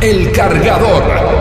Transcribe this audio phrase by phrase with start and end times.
[0.00, 1.39] El cargador.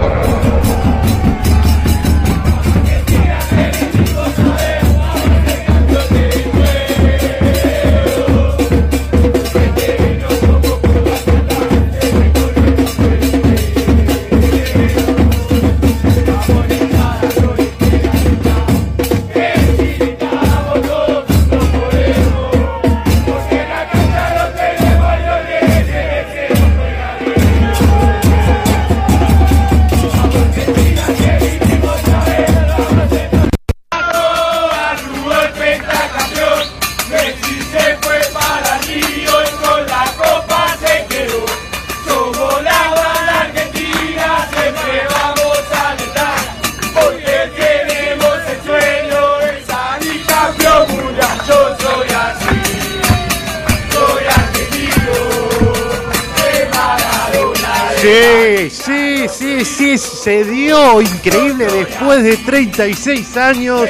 [62.29, 63.89] De 36 años.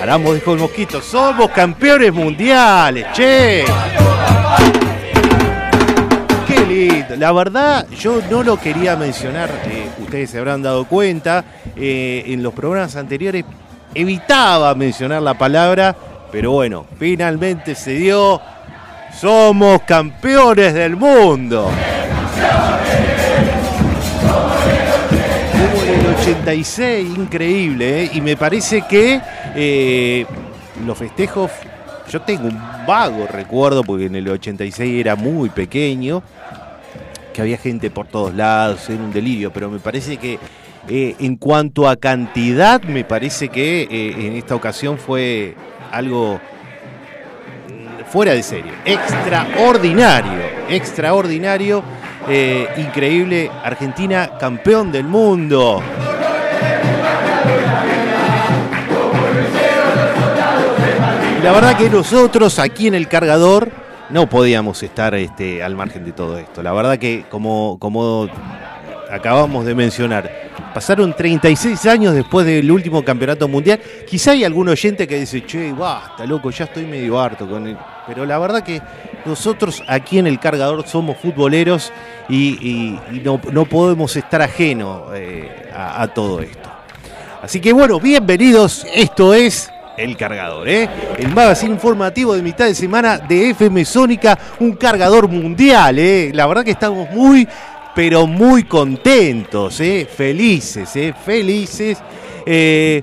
[0.00, 3.64] Aramos dijo el mosquito, somos campeones mundiales, che.
[6.46, 7.16] Qué lindo.
[7.16, 11.44] La verdad, yo no lo quería mencionar, eh, ustedes se habrán dado cuenta,
[11.76, 13.44] eh, en los programas anteriores
[13.94, 15.96] evitaba mencionar la palabra,
[16.30, 18.40] pero bueno, finalmente se dio.
[19.20, 21.68] Somos campeones del mundo.
[26.28, 28.10] 86, increíble, ¿eh?
[28.12, 29.18] y me parece que
[29.54, 30.26] eh,
[30.84, 31.50] los festejos,
[32.10, 36.22] yo tengo un vago recuerdo, porque en el 86 era muy pequeño,
[37.32, 40.38] que había gente por todos lados, era un delirio, pero me parece que
[40.86, 45.54] eh, en cuanto a cantidad, me parece que en esta ocasión fue
[45.90, 46.38] algo
[47.68, 51.82] mm, fuera de serie, extraordinario, extraordinario.
[52.76, 55.82] Increíble, Argentina campeón del mundo.
[61.42, 63.70] La verdad que nosotros aquí en el cargador
[64.10, 66.64] no podíamos estar este, al margen de todo esto.
[66.64, 68.28] La verdad que como, como
[69.08, 70.30] acabamos de mencionar,
[70.74, 73.80] pasaron 36 años después del último campeonato mundial.
[74.06, 77.78] Quizá hay algún oyente que dice, che, basta, loco, ya estoy medio harto con él.
[78.06, 78.82] Pero la verdad que
[79.24, 81.92] nosotros aquí en el cargador somos futboleros
[82.28, 86.68] y, no, podemos estar ajenos eh, a todo esto.
[87.40, 88.84] Así que bueno, bienvenidos.
[88.92, 90.88] Esto es El Cargador, ¿eh?
[91.18, 96.30] El magazine informativo de mitad de semana de FM Sónica, un cargador mundial, ¿eh?
[96.32, 97.46] La verdad que estamos muy,
[97.94, 100.08] pero muy contentos, ¿eh?
[100.10, 101.12] Felices, ¿eh?
[101.24, 101.98] Felices.
[102.46, 103.02] Eh,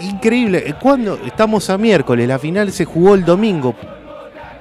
[0.00, 0.74] increíble.
[0.80, 3.74] Cuando estamos a miércoles, la final se jugó el domingo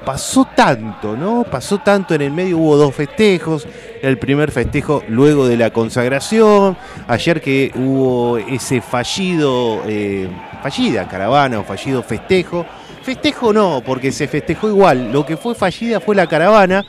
[0.08, 1.44] pasó tanto, ¿no?
[1.44, 3.68] Pasó tanto, en el medio hubo dos festejos,
[4.02, 6.78] el primer festejo luego de la consagración,
[7.10, 10.30] ayer que hubo ese fallido, eh,
[10.64, 12.66] fallida caravana o fallido festejo,
[13.04, 16.86] festejo no, porque se festejó igual, lo que fue fallida fue la caravana,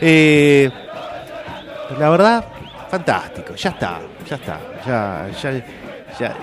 [0.00, 0.70] eh,
[1.98, 2.46] la verdad,
[2.90, 5.64] fantástico, ya está, ya está, ya, ya,
[6.18, 6.36] ya,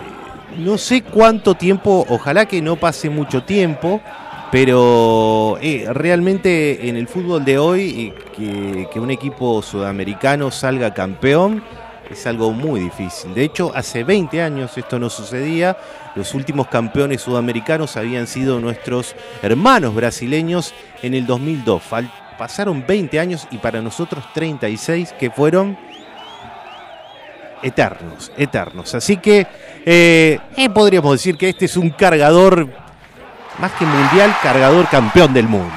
[0.59, 3.99] no sé cuánto tiempo, ojalá que no pase mucho tiempo,
[4.51, 10.93] pero eh, realmente en el fútbol de hoy eh, que, que un equipo sudamericano salga
[10.93, 11.63] campeón
[12.09, 13.33] es algo muy difícil.
[13.33, 15.77] De hecho, hace 20 años esto no sucedía.
[16.15, 21.81] Los últimos campeones sudamericanos habían sido nuestros hermanos brasileños en el 2002.
[21.89, 25.77] Fal- pasaron 20 años y para nosotros 36 que fueron
[27.63, 28.93] eternos, eternos.
[28.95, 29.47] Así que
[29.85, 30.39] eh,
[30.73, 32.67] podríamos decir que este es un cargador
[33.61, 35.71] más que mundial, cargador campeón del mundo.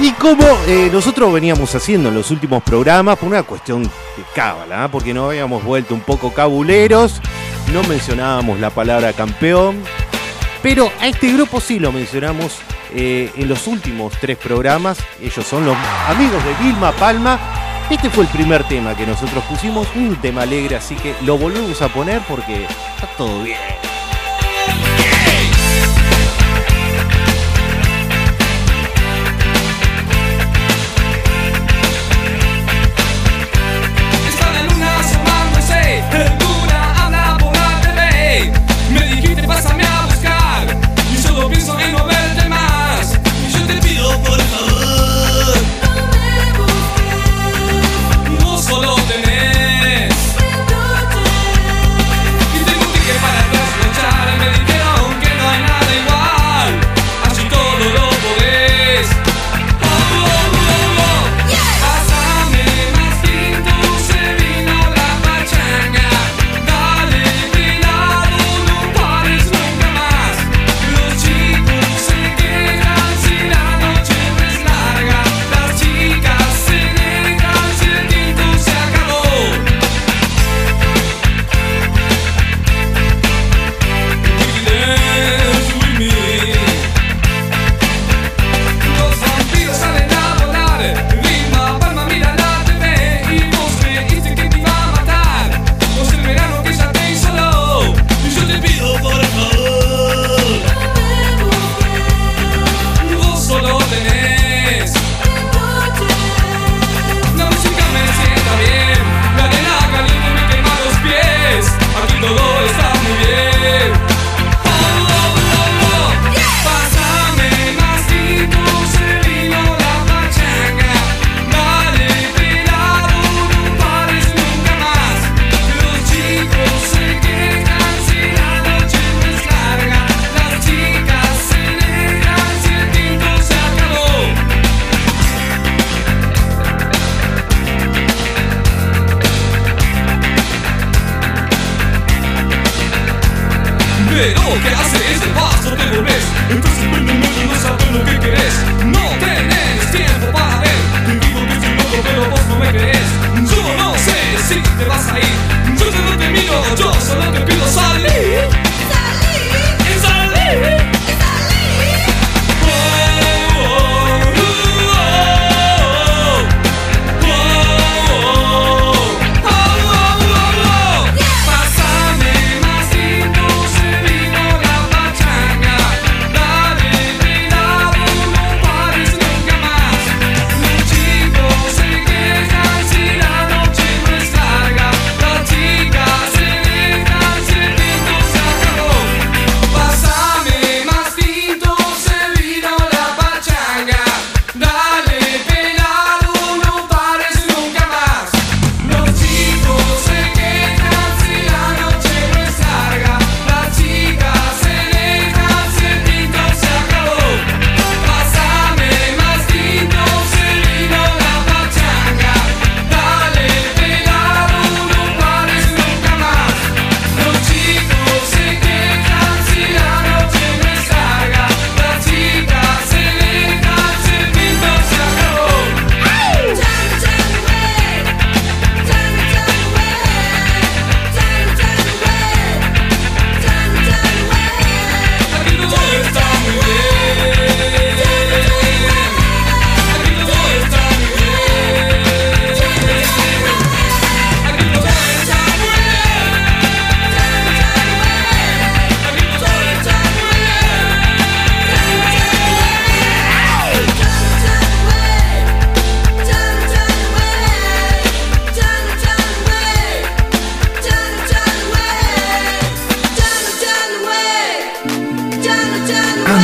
[0.00, 3.90] Y como eh, nosotros veníamos haciendo en los últimos programas, por una cuestión de
[4.34, 4.88] cábala, ¿ah?
[4.88, 7.20] porque no habíamos vuelto un poco cabuleros,
[7.72, 9.82] no mencionábamos la palabra campeón,
[10.62, 12.58] pero a este grupo sí lo mencionamos
[12.94, 14.98] eh, en los últimos tres programas.
[15.20, 15.76] Ellos son los
[16.08, 17.38] amigos de Vilma Palma.
[17.90, 21.80] Este fue el primer tema que nosotros pusimos, un tema alegre, así que lo volvemos
[21.82, 23.58] a poner porque está todo bien.
[24.66, 24.93] Está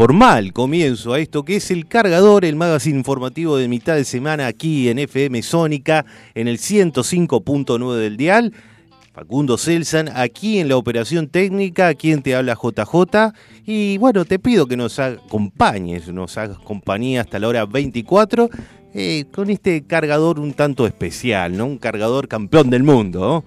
[0.00, 4.46] formal comienzo a esto que es el cargador, el magazine informativo de mitad de semana
[4.46, 8.54] aquí en FM Sónica, en el 105.9 del dial.
[9.12, 13.34] Facundo Celsan, aquí en la operación técnica, quien te habla JJ.
[13.66, 18.48] Y bueno, te pido que nos acompañes, nos hagas compañía hasta la hora 24
[18.94, 21.66] eh, con este cargador un tanto especial, ¿no?
[21.66, 23.44] Un cargador campeón del mundo.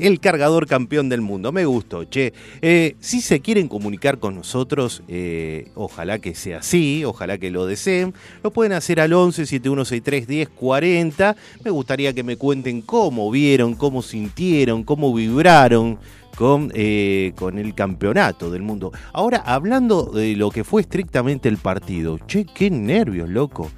[0.00, 1.52] El cargador campeón del mundo.
[1.52, 2.32] Me gustó, che.
[2.62, 7.66] Eh, si se quieren comunicar con nosotros, eh, ojalá que sea así, ojalá que lo
[7.66, 8.14] deseen.
[8.42, 11.36] Lo pueden hacer al 11 7163 1040.
[11.64, 15.98] Me gustaría que me cuenten cómo vieron, cómo sintieron, cómo vibraron.
[16.36, 18.92] Con, eh, con el campeonato del mundo.
[19.12, 23.70] Ahora, hablando de lo que fue estrictamente el partido, che, qué nervios, loco.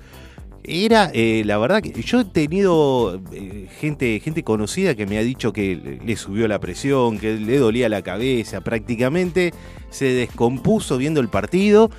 [0.64, 5.23] Era, eh, la verdad que yo he tenido eh, gente, gente conocida que me ha
[5.23, 9.52] dicho que le subió la presión, que le dolía la cabeza, prácticamente
[9.90, 11.90] se descompuso viendo el partido.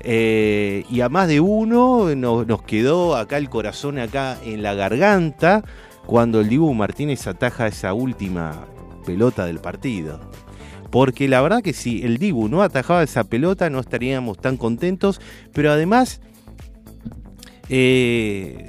[0.00, 4.74] Eh, y a más de uno nos, nos, quedó acá el corazón acá en la
[4.74, 5.64] garganta
[6.04, 8.66] cuando el Dibu Martínez ataja esa última
[9.04, 10.20] pelota del partido.
[10.90, 15.20] Porque la verdad que si el Dibu no atajaba esa pelota no estaríamos tan contentos,
[15.52, 16.20] pero además
[17.68, 18.66] eh,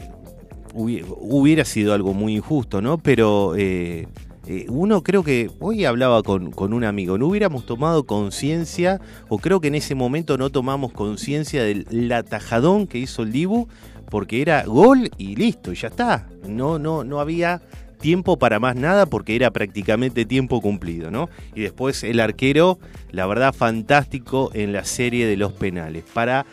[0.74, 2.98] hubiera sido algo muy injusto, ¿no?
[2.98, 4.08] Pero eh,
[4.48, 9.00] eh, uno creo que, hoy hablaba con, con un amigo, no hubiéramos tomado conciencia,
[9.30, 13.68] o creo que en ese momento no tomamos conciencia del atajadón que hizo el Dibu,
[14.10, 16.30] porque era gol y listo, y ya está.
[16.48, 17.62] No, no, no había
[18.00, 21.30] tiempo para más nada porque era prácticamente tiempo cumplido, ¿no?
[21.56, 22.78] Y después el arquero,
[23.12, 26.04] la verdad, fantástico en la serie de los penales.
[26.14, 26.46] Para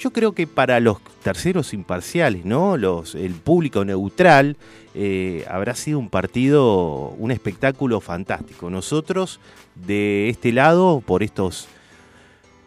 [0.00, 2.74] yo creo que para los terceros imparciales, ¿no?
[2.74, 4.56] El público neutral,
[4.94, 8.70] eh, habrá sido un partido, un espectáculo fantástico.
[8.70, 9.40] Nosotros,
[9.74, 11.68] de este lado, por estos.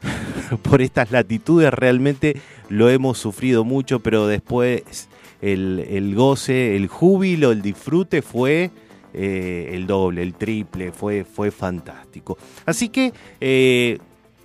[0.61, 5.09] por estas latitudes realmente lo hemos sufrido mucho, pero después
[5.41, 8.69] el, goce, el júbilo, el disfrute fue
[9.13, 12.37] eh, el doble, el triple, fue, fue fantástico.
[12.65, 13.97] Así que eh,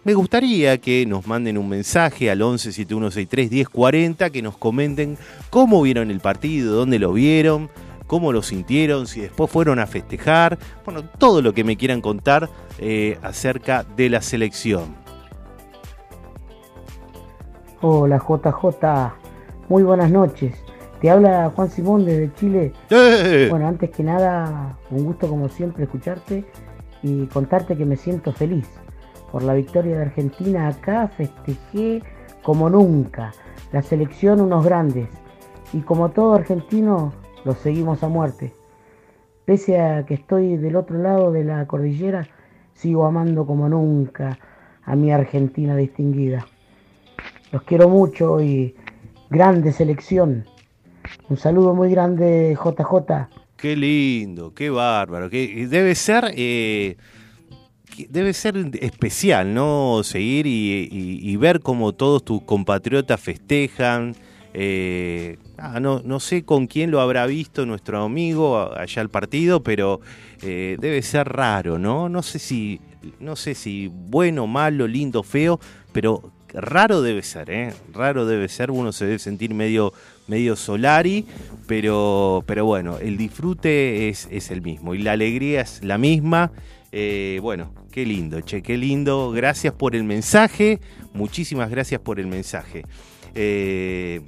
[0.05, 5.19] me gustaría que nos manden un mensaje al 11 7163 1040, que nos comenten
[5.50, 7.69] cómo vieron el partido, dónde lo vieron,
[8.07, 12.49] cómo lo sintieron, si después fueron a festejar, bueno, todo lo que me quieran contar
[12.78, 14.95] eh, acerca de la selección.
[17.81, 20.55] Hola JJ, muy buenas noches.
[21.00, 22.73] Te habla Juan Simón desde Chile.
[22.90, 23.47] ¡Eh!
[23.50, 26.45] Bueno, antes que nada, un gusto como siempre escucharte
[27.02, 28.67] y contarte que me siento feliz
[29.30, 32.02] por la victoria de Argentina acá, festejé
[32.42, 33.32] como nunca.
[33.73, 35.08] La selección unos grandes.
[35.73, 37.12] Y como todo argentino,
[37.44, 38.52] los seguimos a muerte.
[39.44, 42.26] Pese a que estoy del otro lado de la cordillera,
[42.75, 44.38] sigo amando como nunca
[44.85, 46.47] a mi Argentina distinguida.
[47.52, 48.75] Los quiero mucho y
[49.30, 50.44] grande selección.
[51.28, 53.28] Un saludo muy grande, JJ.
[53.56, 55.28] Qué lindo, qué bárbaro.
[55.28, 56.97] Debe ser eh,
[58.09, 60.02] debe ser especial, ¿no?
[60.04, 64.14] Seguir y, ver cómo todos tus compatriotas festejan.
[64.54, 69.62] Eh, ah, no, no sé con quién lo habrá visto nuestro amigo allá al partido,
[69.62, 70.00] pero
[70.42, 72.09] eh, debe ser raro, ¿no?
[72.09, 72.80] No sé si,
[73.21, 75.61] no sé si bueno, malo, lindo, feo,
[75.92, 77.75] pero raro debe ser, ¿eh?
[77.92, 79.92] Raro debe ser, uno se debe sentir medio,
[80.26, 81.26] medio solari,
[81.66, 86.52] pero, pero bueno, el disfrute es, el mismo y la alegría es la misma.
[86.90, 89.30] Eh, bueno, qué lindo, che, qué lindo.
[89.30, 90.80] Gracias por el mensaje.
[91.12, 92.85] Muchísimas gracias por el mensaje.
[93.35, 94.21] Eh,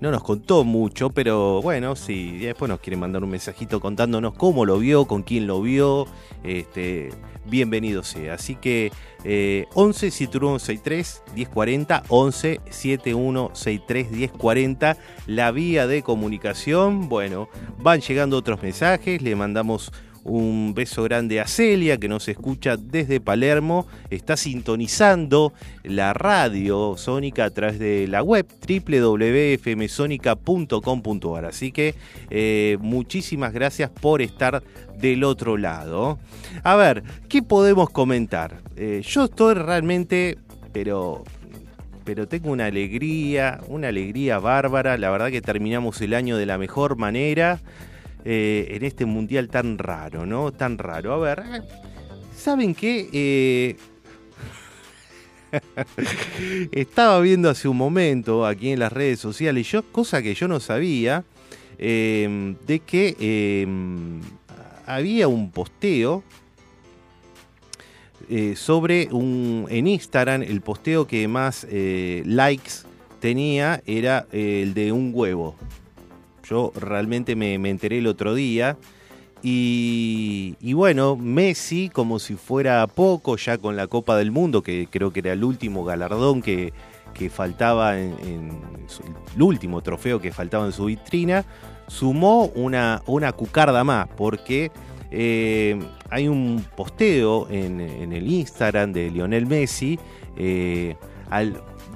[0.00, 4.66] no nos contó mucho, pero bueno, si después nos quiere mandar un mensajito contándonos cómo
[4.66, 6.06] lo vio, con quién lo vio,
[6.44, 7.10] este,
[7.46, 8.34] bienvenido sea.
[8.34, 8.92] Así que
[9.24, 17.08] eh, 11 7163 1040, 11 7163 1040, la vía de comunicación.
[17.08, 17.48] Bueno,
[17.78, 19.92] van llegando otros mensajes, le mandamos
[20.26, 23.86] un beso grande a Celia que nos escucha desde Palermo.
[24.10, 25.54] Está sintonizando
[25.84, 31.44] la radio sónica a través de la web www.fmsonica.com.ar.
[31.44, 31.94] Así que
[32.30, 34.62] eh, muchísimas gracias por estar
[34.98, 36.20] del otro lado.
[36.62, 38.60] A ver, ¿qué podemos comentar?
[38.76, 40.38] Eh, yo estoy realmente,
[40.72, 41.24] pero
[42.04, 44.96] pero tengo una alegría, una alegría bárbara.
[44.96, 47.60] La verdad que terminamos el año de la mejor manera
[48.28, 50.50] eh, en este mundial tan raro, ¿no?
[50.50, 51.12] Tan raro.
[51.12, 51.44] A ver,
[52.36, 53.08] ¿saben qué?
[53.12, 53.76] Eh,
[56.72, 60.58] estaba viendo hace un momento aquí en las redes sociales, yo, cosa que yo no
[60.58, 61.22] sabía,
[61.78, 63.64] eh, de que
[64.86, 66.24] había un posteo
[68.28, 69.68] eh, sobre un.
[69.70, 72.72] En Instagram, el posteo que más likes
[73.20, 75.54] tenía era el de un huevo.
[76.48, 78.76] Yo realmente me, enteré el otro día.
[79.42, 85.12] Y, bueno, Messi, como si fuera poco, ya con la Copa del Mundo, que creo
[85.12, 86.72] que era el último galardón que,
[87.30, 88.60] faltaba en,
[89.34, 91.44] el último trofeo que faltaba en su vitrina,
[91.86, 94.70] sumó una, una cucarda más, porque
[95.10, 95.78] eh,
[96.10, 99.98] hay un posteo en, el Instagram de Lionel Messi,
[100.36, 100.96] eh,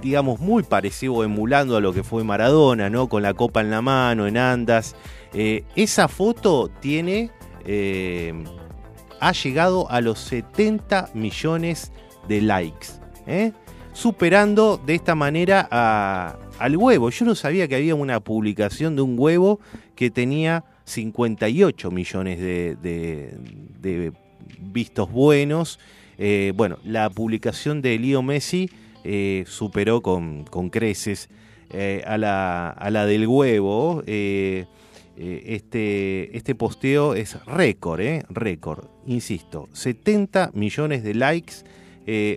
[0.00, 3.08] digamos muy parecido, emulando a lo que fue Maradona, ¿no?
[3.08, 4.96] Con la copa en la mano, en andas.
[5.32, 7.30] Eh, esa foto tiene,
[9.20, 11.92] ha llegado a los 70 millones
[12.28, 12.88] de likes,
[13.92, 17.10] superando de esta manera al huevo.
[17.10, 19.60] Yo no sabía que había una publicación de un huevo
[19.94, 24.12] que tenía 58 millones de,
[24.58, 25.78] vistos buenos.
[26.18, 28.70] Eh, bueno, la publicación de Leo Messi
[29.04, 31.28] eh, superó con, creces
[31.70, 34.02] eh, a, la, a, la, del huevo.
[35.16, 41.64] este, este posteo es récord, récord, insisto, 70 millones de likes.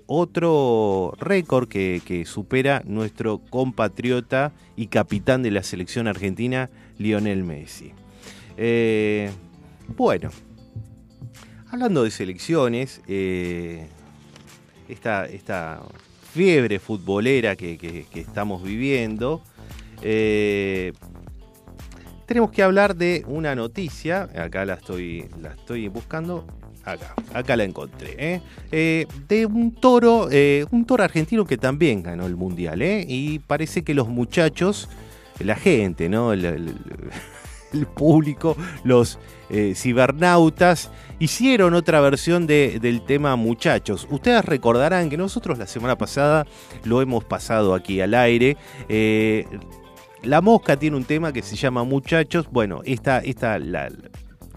[0.06, 7.94] otro récord que, supera nuestro compatriota y capitán de la selección argentina, Lionel Messi.
[8.58, 9.32] Eh,
[9.88, 10.30] bueno,
[11.70, 13.88] hablando de selecciones, eh,
[14.88, 15.82] esta,
[16.34, 19.42] fiebre futbolera que, estamos viviendo,
[20.02, 20.94] eh,
[22.26, 26.48] tenemos que hablar de una noticia, acá la estoy, la estoy buscando,
[26.86, 30.30] acá, acá la encontré, de un toro,
[30.72, 34.90] un toro argentino que también ganó el mundial, y parece que los muchachos,
[35.40, 36.34] la gente, ¿no?
[36.34, 36.74] el
[37.88, 44.08] público, los eh, cibernautas, hicieron otra versión del tema Muchachos.
[44.10, 46.46] Ustedes recordarán que nosotros la semana pasada
[46.84, 48.58] lo hemos pasado aquí al aire.
[48.90, 49.46] Eh,
[50.24, 52.48] la Mosca tiene un tema que se llama Muchachos.
[52.52, 53.90] Bueno, esta, esta la,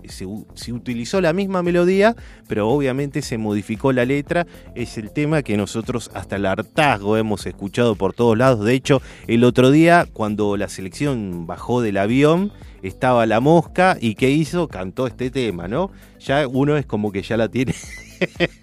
[0.09, 2.15] se, utilizó la misma melodía,
[2.49, 4.47] pero obviamente se modificó la letra.
[4.75, 8.65] Es el tema que nosotros hasta el hartazgo hemos escuchado por todos lados.
[8.65, 12.53] De hecho, el otro día, cuando la selección bajó del avión,
[12.89, 14.69] estaba la mosca y ¿qué hizo?
[14.69, 15.91] Cantó este tema, ¿no?
[16.21, 17.75] Ya uno es como que ya la tiene.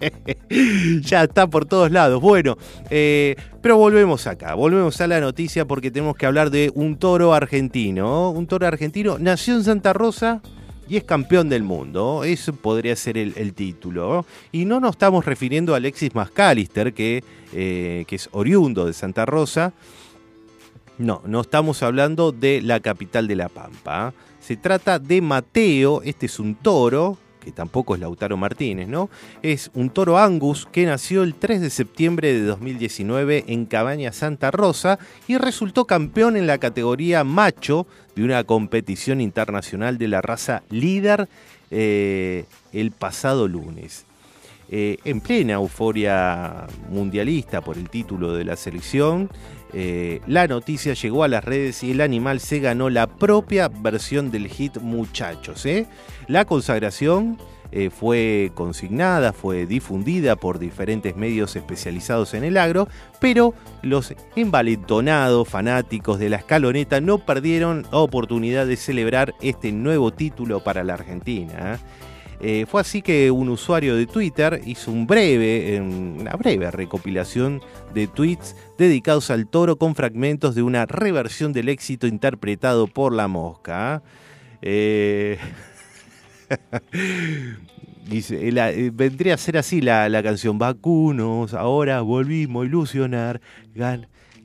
[1.00, 2.20] ya está por todos lados.
[2.20, 2.56] Bueno,
[2.90, 7.34] eh, pero volvemos acá, volvemos a la noticia porque tenemos que hablar de un toro
[7.34, 8.30] argentino.
[8.30, 10.42] Un toro argentino nació en Santa Rosa,
[10.88, 12.24] y es campeón del mundo.
[12.24, 14.26] Eso podría ser el, título.
[14.52, 19.24] Y no nos estamos refiriendo a Alexis Mascalister, que, eh, que es oriundo de Santa
[19.24, 19.72] Rosa.
[20.98, 24.14] No, no estamos hablando de la capital de La Pampa.
[24.40, 29.10] Se trata de Mateo, este es un toro que tampoco es Lautaro Martínez, ¿no?
[29.42, 34.50] Es un toro Angus que nació el 3 de septiembre de 2019 en Cabaña Santa
[34.50, 34.98] Rosa
[35.28, 37.86] y resultó campeón en la categoría macho
[38.16, 41.28] de una competición internacional de la raza líder
[41.70, 44.06] eh, el pasado lunes.
[44.76, 49.30] Eh, en plena euforia mundialista por el título de la selección,
[49.72, 54.32] eh, la noticia llegó a las redes y el animal se ganó la propia versión
[54.32, 55.64] del hit Muchachos.
[56.26, 57.38] La consagración
[57.90, 62.86] fue consignada, fue difundida por diferentes medios especializados en el agro,
[63.20, 70.62] pero los envalentonados fanáticos de la escaloneta no perdieron oportunidad de celebrar este nuevo título
[70.62, 71.78] para la Argentina.
[71.78, 72.03] Eh,
[72.68, 77.62] fue así que un usuario de Twitter hizo un breve, una breve recopilación
[77.94, 83.28] de tweets dedicados al toro con fragmentos de una reversión del éxito interpretado por la
[83.28, 84.02] mosca.
[84.66, 85.38] Eh,
[88.08, 93.40] dice, eh, vendría a ser así la, canción Vacunos, ahora volvimos a ilusionar,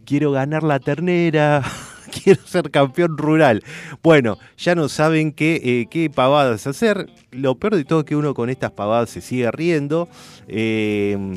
[0.06, 1.64] quiero ganar la ternera.
[2.24, 3.64] quiero ser campeón rural.
[4.04, 7.10] Bueno, ya no saben qué, eh, qué pavadas hacer.
[7.32, 10.08] Lo peor de todo es que uno con estas pavadas se sigue riendo.
[10.48, 11.36] Em,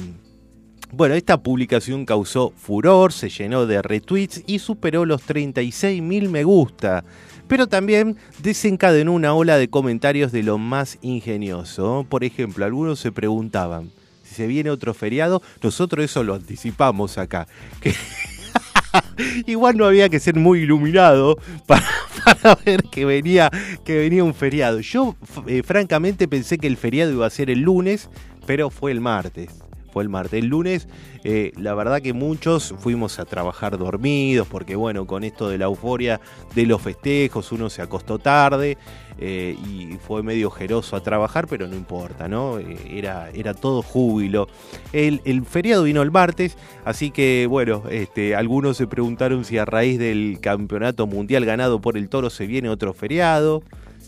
[0.92, 6.44] bueno, esta publicación causó furor, se llenó de retweets y superó los 36 mil me
[6.44, 7.04] gusta.
[7.48, 12.06] Pero también desencadenó una ola de comentarios de lo más ingenioso.
[12.08, 13.90] Por ejemplo, algunos se preguntaban,
[14.22, 17.46] si se viene otro feriado, nosotros eso lo anticipamos acá.
[19.46, 21.36] Igual no había que ser muy iluminado
[21.66, 21.84] para,
[22.24, 23.50] para ver que venía,
[23.84, 24.80] que venía un feriado.
[24.80, 28.08] Yo, eh, francamente, pensé que el feriado iba a ser el lunes,
[28.46, 29.62] pero fue el martes
[29.92, 30.42] fue el martes.
[30.42, 30.88] El lunes,
[31.22, 35.66] eh, la verdad que muchos fuimos a trabajar dormidos, porque bueno, con esto de la
[35.66, 36.20] euforia
[36.54, 38.78] de los festejos, uno se acostó tarde
[39.18, 42.58] eh, y fue medio ojeroso a trabajar, pero no importa, ¿no?
[42.58, 44.48] Eh, era, era todo júbilo.
[44.92, 49.98] El, feriado vino el martes, así que bueno, este, algunos se preguntaron si a raíz
[49.98, 53.62] del campeonato mundial ganado por el toro se viene otro feriado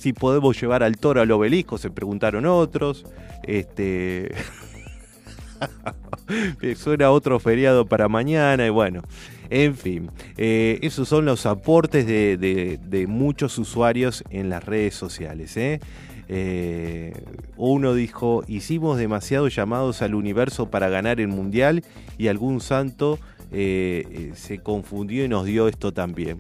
[0.05, 3.07] si podemos llevar al toro al obelisco, se preguntaron otros.
[3.43, 4.35] Este,
[6.77, 9.03] Suena otro feriado para mañana y bueno.
[9.51, 15.57] En fin, eh, esos son los aportes de, muchos usuarios en las redes sociales.
[15.57, 15.81] ¿eh?
[16.29, 17.13] Eh,
[17.57, 21.85] uno dijo, hicimos demasiados llamados al universo para ganar el mundial
[22.17, 23.19] y algún santo
[23.53, 26.39] se confundió y nos dio esto también.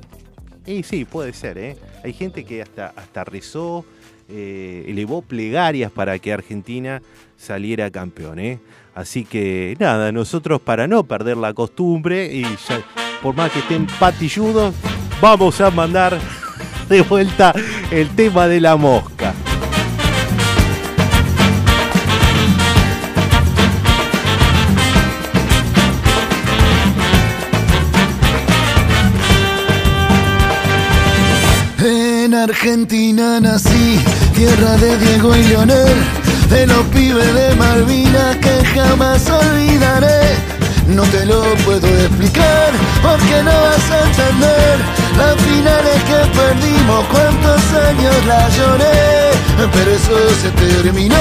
[0.66, 3.84] Y sí, puede ser, Hay gente que hasta, hasta rezó,
[4.28, 7.02] elevó plegarias para que Argentina
[7.36, 8.58] saliera campeón, ¿eh?
[8.94, 12.46] Así que nada, nosotros para no perder la costumbre y
[13.22, 14.72] por más que estén patilludos,
[15.20, 16.16] vamos a mandar
[16.88, 17.52] de vuelta
[17.90, 19.34] el tema de la mosca.
[31.84, 33.98] En Argentina nací,
[34.34, 40.36] tierra de Diego y Leonel de los pibes de Malvinas que jamás olvidaré.
[40.86, 44.78] No te lo puedo explicar porque no vas a entender
[45.16, 49.32] las finales que perdimos, cuántos años la lloré.
[49.72, 51.16] Pero eso se terminó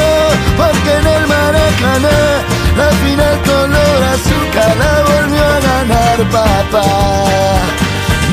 [0.57, 2.43] porque en el Maracaná
[2.77, 6.87] la final color azúcar la volvió a ganar papá.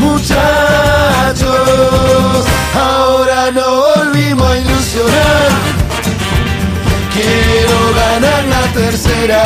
[0.00, 1.46] Muchachos,
[2.74, 5.50] ahora no volvimos a ilusionar
[7.12, 9.42] Quiero ganar la tercera.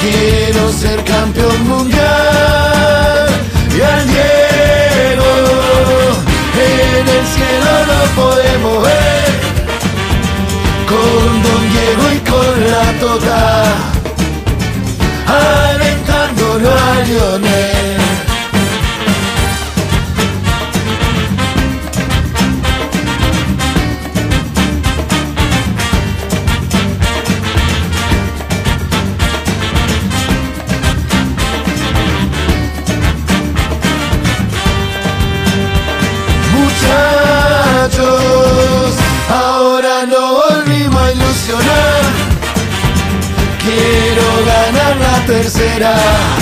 [0.00, 3.28] Quiero ser campeón mundial.
[3.76, 5.30] Y al Diego
[6.58, 9.32] en el cielo lo podemos ver.
[10.88, 13.64] Con Don Diego y con la Tota.
[15.26, 18.01] Alentándolo a Lionel.
[45.42, 46.41] Tercera.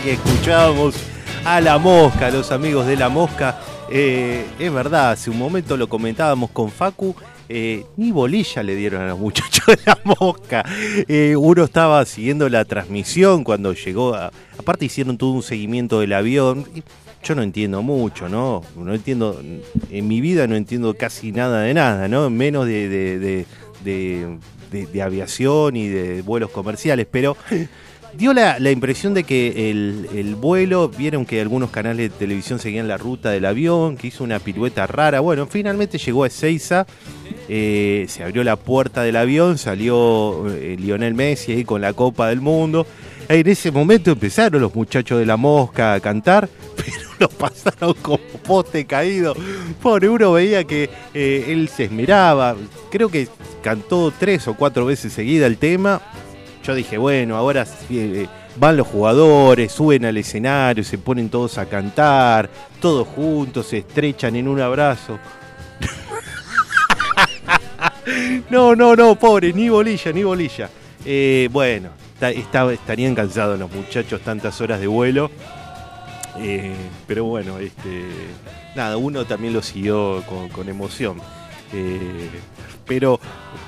[0.00, 0.94] Que escuchábamos
[1.44, 3.58] a la mosca, los amigos de la mosca.
[3.90, 7.14] Eh, es verdad, hace un momento lo comentábamos con Facu.
[7.48, 10.64] Eh, ni bolilla le dieron a los muchachos de la mosca.
[11.08, 14.14] Eh, uno estaba siguiendo la transmisión cuando llegó.
[14.14, 16.66] aparte, hicieron todo un seguimiento del avión.
[17.22, 18.62] Yo no entiendo mucho, ¿no?
[18.76, 19.42] No entiendo.
[19.90, 22.30] En mi vida no entiendo casi nada de nada, ¿no?
[22.30, 22.88] Menos de,
[23.84, 24.38] de,
[24.70, 27.06] de aviación y de vuelos comerciales.
[27.10, 27.36] Pero
[28.16, 32.96] dio la, impresión de que el, vuelo, vieron que algunos canales de televisión seguían la
[32.96, 35.20] ruta del avión, que hizo una pirueta rara.
[35.20, 36.86] Bueno, finalmente llegó a Ezeiza,
[37.48, 42.28] eh, se abrió la puerta del avión, salió eh, Lionel Messi ahí con la Copa
[42.28, 42.86] del Mundo.
[43.28, 48.18] En ese momento empezaron los muchachos de la mosca a cantar, pero lo pasaron como
[48.44, 49.34] poste caído.
[49.80, 52.56] Pobre, uno veía que eh, él se esmeraba.
[52.90, 53.28] Creo que
[53.62, 56.02] cantó tres o cuatro veces seguida el tema
[56.62, 61.66] yo dije, bueno, ahora eh, van los jugadores, suben al escenario, se ponen todos a
[61.66, 62.48] cantar,
[62.80, 65.18] todos juntos, se estrechan en un abrazo.
[68.50, 70.70] no, no, no, pobre, ni bolilla, ni bolilla.
[71.04, 75.30] Eh, bueno, estarían cansados los muchachos tantas horas de vuelo.
[76.38, 76.74] Eh,
[77.06, 78.04] pero bueno, este,
[78.74, 80.22] nada, uno también lo siguió
[80.54, 81.20] con, emoción.
[82.92, 83.18] Pero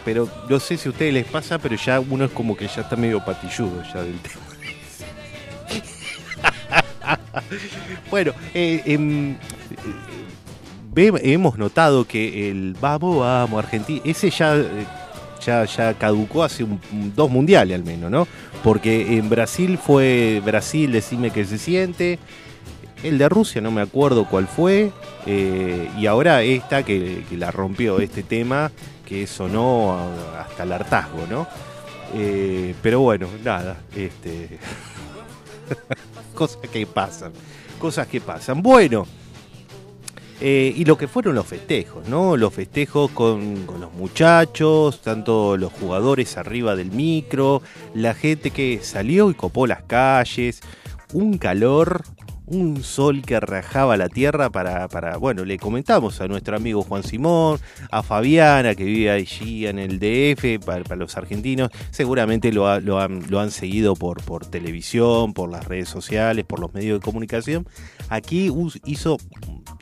[0.05, 2.83] pero no sé si a ustedes les pasa, pero ya uno es como que ya
[2.83, 4.45] está medio patilludo ya del tema.
[8.11, 9.37] bueno, eh, em,
[10.95, 14.63] hemos notado que el vamos, vamos, Argentina, ese ya,
[15.43, 16.67] ya, ya caducó hace
[17.17, 18.29] dos mundiales al menos, ¿no?
[18.63, 22.19] Porque en Brasil fue Brasil, decime que se siente.
[23.03, 24.93] El de Rusia no me acuerdo cuál fue.
[25.27, 28.71] Eh, y ahora esta que la rompió este tema
[29.07, 29.99] que sonó
[30.39, 31.47] hasta el hartazgo, ¿no?
[32.15, 34.59] Eh, pero bueno, nada, este...
[36.35, 37.33] cosas que pasan,
[37.79, 38.63] cosas que pasan.
[38.63, 39.07] Bueno,
[40.41, 42.37] eh, y lo que fueron los festejos, ¿no?
[42.37, 47.63] Los festejos con, con, los muchachos, tanto los jugadores arriba del micro,
[47.95, 50.61] la gente que salió y copó las calles,
[51.13, 52.03] un calor
[52.47, 57.03] un sol que rajaba la tierra para, para, bueno, le comentamos a nuestro amigo Juan
[57.03, 57.59] Simón,
[57.91, 63.51] a Fabiana que vive allí en el DF, para, los argentinos, seguramente lo, lo, han,
[63.51, 67.67] seguido por, por televisión, por las redes sociales, por los medios de comunicación.
[68.09, 68.51] Aquí
[68.85, 69.17] hizo,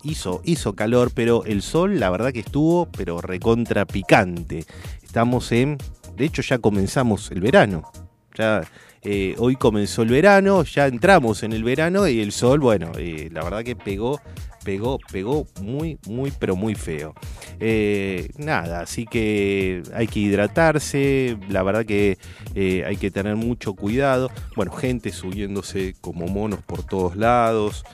[0.02, 4.64] hizo, hizo calor, pero el sol la verdad que estuvo, pero recontra picante.
[5.02, 5.78] Estamos en,
[6.16, 7.90] de hecho ya comenzamos el verano.
[8.34, 8.62] Ya
[9.04, 13.28] eh, hoy comenzó el verano, ya entramos en el verano y el sol, bueno, eh,
[13.32, 14.20] la verdad que pegó,
[14.64, 17.12] pegó, pegó muy, muy, pero muy feo.
[17.58, 22.16] Eh, nada, así que hay que hidratarse, la verdad que
[22.54, 24.30] hay que tener mucho cuidado.
[24.54, 27.84] Bueno, gente subiéndose como monos por todos lados.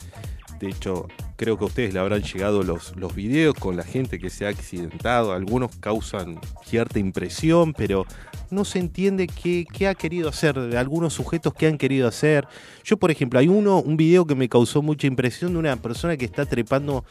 [0.60, 4.18] De hecho, creo que a ustedes le habrán llegado los, los videos con la gente
[4.18, 5.32] que se ha accidentado.
[5.32, 8.04] Algunos causan cierta impresión, pero
[8.50, 12.46] no se entiende qué, ha querido hacer, algunos sujetos que han querido hacer.
[12.84, 16.16] Yo, por ejemplo, hay uno, un video que me causó mucha impresión de una persona
[16.16, 17.04] que está trepando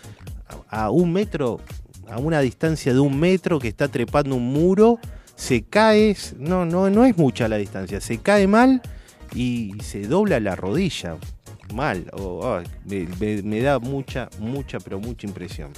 [0.69, 1.60] a, un metro,
[2.10, 5.00] a una distancia de un metro, que está trepando un muro,
[5.36, 8.82] se cae, no, no, no es mucha la distancia, se cae mal
[9.36, 11.17] y se dobla la rodilla
[11.73, 12.10] mal.
[12.13, 15.71] o me, da mucha, mucha, pero mucha impresión.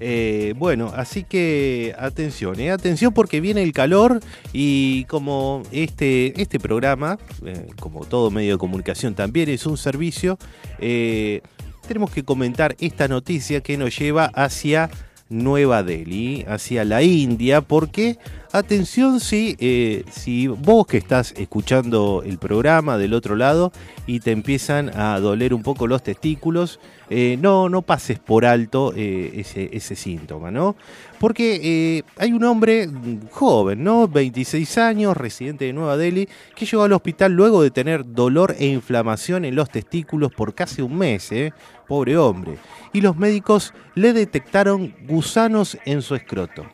[0.00, 4.20] Eh, bueno, así que atención, eh, atención porque viene el calor
[4.52, 10.38] y como este, este programa, eh, como todo medio de comunicación también es un servicio,
[10.78, 14.90] tenemos que comentar esta noticia que nos lleva hacia
[15.28, 18.18] Nueva Delhi, hacia la India, porque
[18.54, 23.72] Atención si, eh, si vos que estás escuchando el programa del otro lado
[24.06, 28.92] y te empiezan a doler un poco los testículos, eh, no, no pases por alto
[28.94, 30.76] eh, ese, ese, síntoma, ¿no?
[31.18, 32.90] Porque hay un hombre
[33.30, 34.06] joven, ¿no?
[34.06, 38.66] 26 años, residente de Nueva Delhi, que llegó al hospital luego de tener dolor e
[38.66, 41.54] inflamación en los testículos por casi un mes, ¿eh?
[41.88, 42.58] Pobre hombre.
[42.92, 46.66] Y los médicos le detectaron gusanos en su escroto.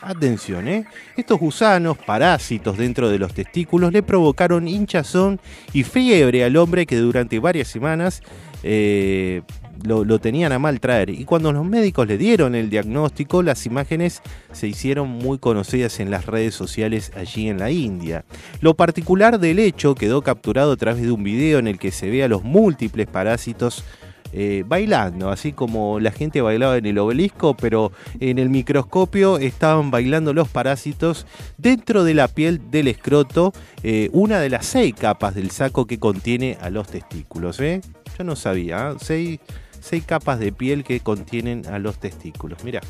[0.00, 0.84] Atención, ¿eh?
[1.16, 5.40] Estos gusanos, parásitos dentro de los testículos, le provocaron hinchazón
[5.72, 8.22] y fiebre al hombre que durante varias semanas
[8.62, 9.42] eh,
[9.84, 11.10] lo, tenían a mal traer.
[11.10, 16.10] Y cuando los médicos le dieron el diagnóstico, las imágenes se hicieron muy conocidas en
[16.10, 18.24] las redes sociales allí en la India.
[18.60, 22.08] Lo particular del hecho quedó capturado a través de un video en el que se
[22.08, 23.84] ve a los múltiples parásitos
[24.32, 29.90] eh, bailando, así como la gente bailaba en el obelisco, pero en el microscopio estaban
[29.90, 35.34] bailando los parásitos dentro de la piel del escroto, eh, una de las seis capas
[35.34, 37.58] del saco que contiene a los testículos.
[37.60, 37.80] ¿eh?
[38.18, 39.40] Yo no sabía, seis,
[39.80, 42.62] seis capas de piel que contienen a los testículos.
[42.64, 42.80] Mira.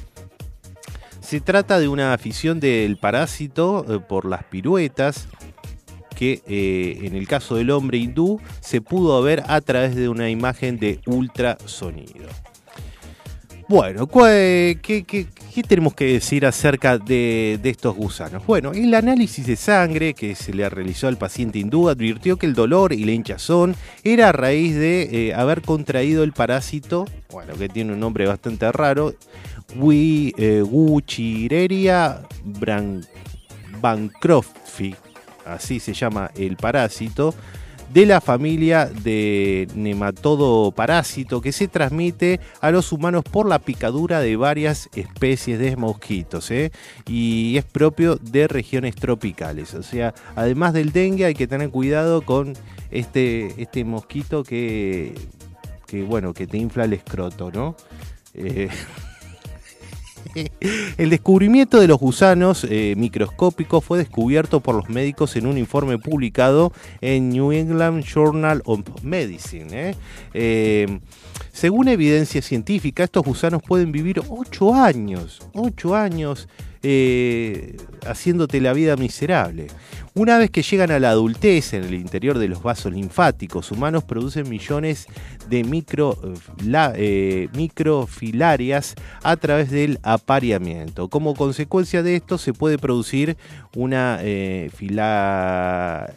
[1.21, 5.29] Se trata de una afición del parásito por las piruetas,
[6.19, 10.29] que eh, en el caso del hombre hindú se pudo ver a través de una
[10.29, 12.27] imagen de ultrasonido.
[13.69, 15.27] Bueno, ¿qué,
[15.69, 18.45] tenemos que decir acerca de, estos gusanos?
[18.47, 22.55] Bueno, el análisis de sangre que se le realizó al paciente hindú advirtió que el
[22.55, 27.69] dolor y la hinchazón era a raíz de eh, haber contraído el parásito, bueno, que
[27.69, 29.15] tiene un nombre bastante raro,
[29.77, 30.83] Wuchireria
[33.81, 34.97] bancrofi,
[35.49, 37.35] así se llama el parásito,
[37.93, 44.21] de la familia de nematodo parásito que se transmite a los humanos por la picadura
[44.21, 46.71] de varias especies de mosquitos ¿eh?
[47.07, 49.75] y es propio de regiones tropicales.
[49.75, 52.55] O sea, además del dengue hay que tener cuidado con
[52.91, 55.15] este, este mosquito que,
[55.87, 57.75] que, bueno, que te infla el escroto, ¿no?
[58.35, 58.69] Eh,
[60.99, 65.99] El descubrimiento de los gusanos eh, microscópicos fue descubierto por los médicos en un informe
[65.99, 69.91] publicado en New England Journal of Medicine.
[69.91, 69.95] ¿eh?
[70.35, 71.01] Eh,
[71.53, 76.49] según evidencia científica, estos gusanos pueden vivir 8 años, 8 años
[78.07, 79.69] haciéndote la vida miserable.
[80.15, 84.03] Una vez que llegan a la adultez en el interior de los vasos linfáticos humanos,
[84.03, 85.07] producen millones
[85.49, 85.61] de
[86.97, 91.09] eh, microfilarias a través del apareamiento.
[91.09, 93.37] Como consecuencia de esto se puede producir
[93.77, 96.13] una eh, fila,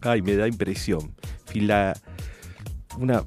[0.00, 1.14] Ay, me da impresión.
[1.46, 1.94] Fila,
[2.98, 3.22] una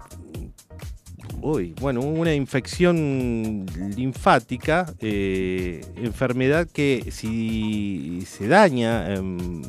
[1.79, 9.61] bueno, una infección linfática, eh, enfermedad que si se daña, em,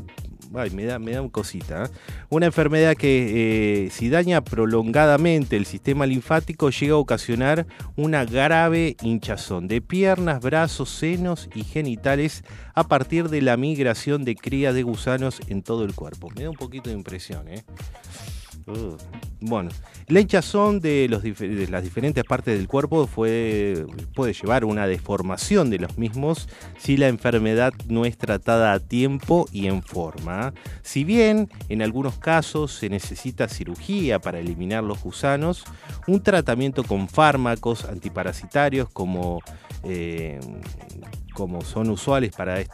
[0.72, 1.88] me da, me da un cosita, ¿eh?
[2.30, 7.66] una enfermedad que eh, si daña prolongadamente el sistema linfático llega a ocasionar
[7.96, 12.44] una grave hinchazón de piernas, brazos, senos y genitales
[12.74, 16.30] a partir de la migración de crías de gusanos en todo el cuerpo.
[16.34, 17.62] Me da un poquito de impresión, ¿eh?
[19.40, 19.70] Bueno,
[20.08, 21.08] la hinchazón de,
[21.70, 23.86] las diferentes partes del cuerpo puede
[24.32, 29.68] llevar una deformación de los mismos si la enfermedad no es tratada a tiempo y
[29.68, 30.54] en forma.
[30.82, 35.64] Si bien en algunos casos se necesita cirugía para eliminar los gusanos,
[36.08, 39.40] un tratamiento con fármacos antiparasitarios como
[39.84, 40.40] eh,
[41.38, 42.64] como son usuales para eh,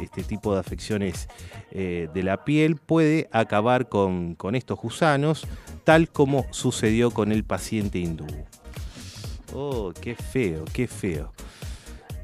[0.00, 1.28] este tipo de afecciones
[1.72, 5.44] eh, de la piel, puede acabar con, estos gusanos,
[5.82, 8.28] tal como sucedió con el paciente hindú.
[9.52, 11.32] Oh, qué feo, qué feo.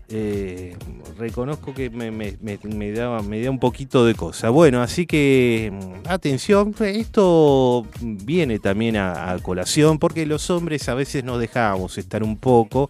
[0.09, 0.77] Eh,
[1.19, 4.51] reconozco que me, me, me, da, un poquito de cosa.
[4.51, 10.95] Bueno, así que mm, atención, esto viene también a, a, colación porque los hombres a
[10.95, 12.89] veces nos dejamos estar un poco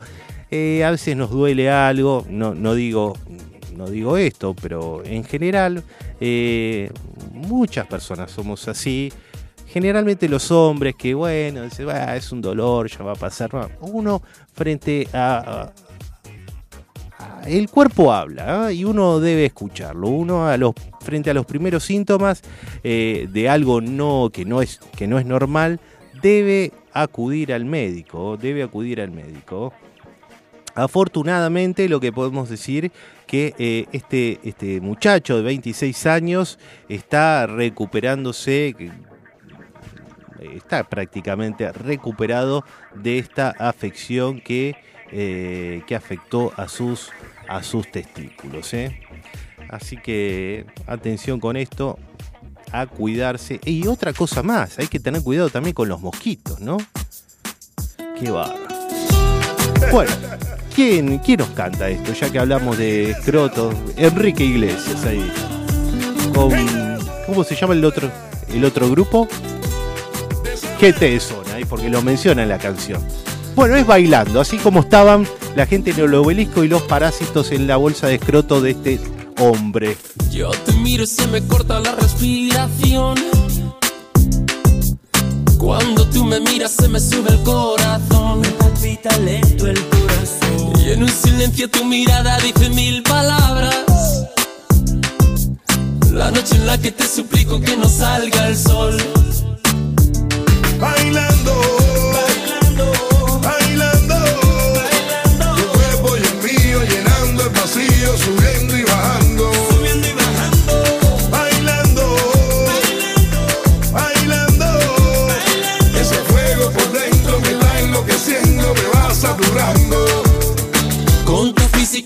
[0.54, 3.16] eh, a veces nos duele algo, no, digo,
[3.74, 5.82] no digo esto, pero en general
[6.20, 6.90] eh,
[7.32, 9.10] muchas personas somos así.
[9.66, 13.50] Generalmente los hombres que, bueno, es un dolor, ya va a pasar.
[13.80, 14.20] Uno
[14.52, 15.72] frente a,
[17.46, 18.72] el cuerpo habla ¿ah?
[18.72, 20.08] y uno debe escucharlo.
[20.08, 22.42] Uno a los, frente a los primeros síntomas
[22.84, 25.80] eh, de algo no, que, no es, que no es normal,
[26.20, 29.72] debe acudir al médico, debe acudir al médico.
[30.74, 32.92] Afortunadamente lo que podemos decir
[33.26, 36.58] que eh, este, este muchacho de 26 años
[36.88, 38.74] está recuperándose,
[40.40, 44.76] está prácticamente recuperado de esta afección que,
[45.11, 47.11] eh, que afectó a sus,
[47.48, 48.72] a sus testículos.
[48.74, 49.00] ¿eh?
[49.68, 51.98] Así que atención con esto,
[52.72, 53.61] a cuidarse.
[53.64, 56.78] Y otra cosa más, hay que tener cuidado también con los mosquitos, ¿no?
[58.18, 58.66] Qué barro.
[59.90, 60.12] Bueno.
[60.74, 62.12] ¿Quién, ¿Quién nos canta esto?
[62.14, 63.72] Ya que hablamos de escroto.
[63.96, 65.30] Enrique Iglesias ahí.
[67.26, 68.11] ¿Cómo se llama el otro,
[68.48, 69.28] el otro grupo?
[70.80, 73.00] GT Zona, ahí porque lo menciona en la canción.
[73.54, 77.66] Bueno, es bailando, así como estaban la gente en el obelisco y los parásitos en
[77.66, 79.00] la bolsa de escroto de este
[79.38, 79.96] hombre.
[80.30, 83.18] Yo te miro y se me corta la respiración.
[85.58, 88.62] Cuando tú me miras se me sube el corazón.
[88.83, 90.73] Palpita lento el corazón.
[90.85, 94.27] Y en un silencio tu mirada dice mil palabras.
[96.11, 98.97] La noche en la que te suplico que no salga el sol.
[100.81, 101.82] Bailando.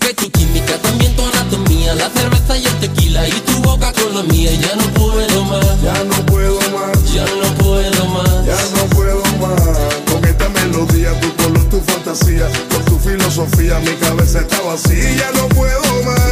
[0.07, 4.15] que tu química, también tu anatomía, la cerveza y el tequila y tu boca con
[4.15, 4.51] la mía.
[4.53, 9.21] Ya no puedo más, ya no puedo más, ya no puedo más, ya no puedo
[9.41, 9.77] más.
[10.09, 15.13] Con esta melodía, tu color, tu fantasía, con tu filosofía, mi cabeza está vacía.
[15.15, 16.26] Ya no puedo más.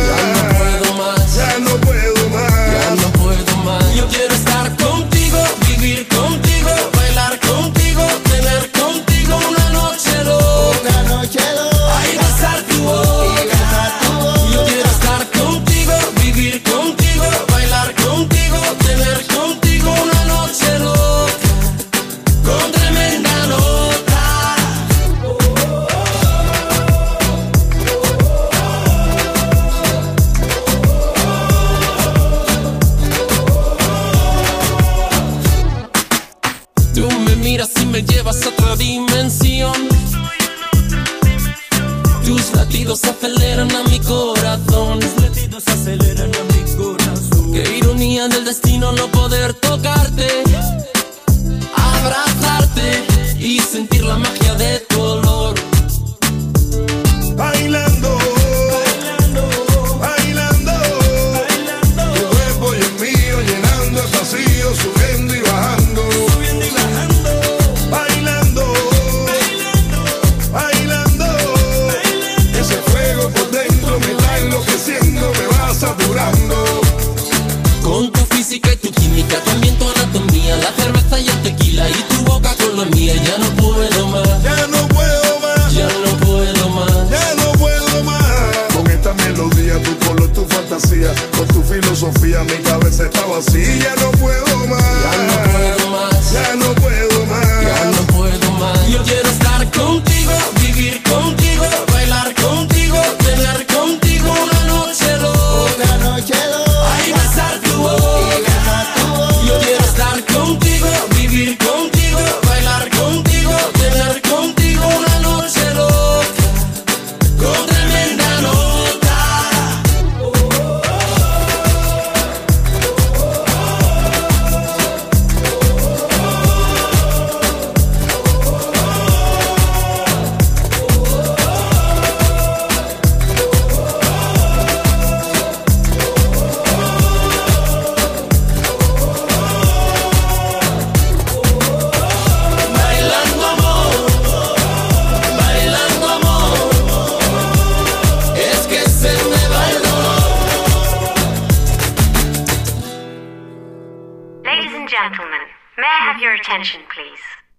[44.04, 44.35] Cool.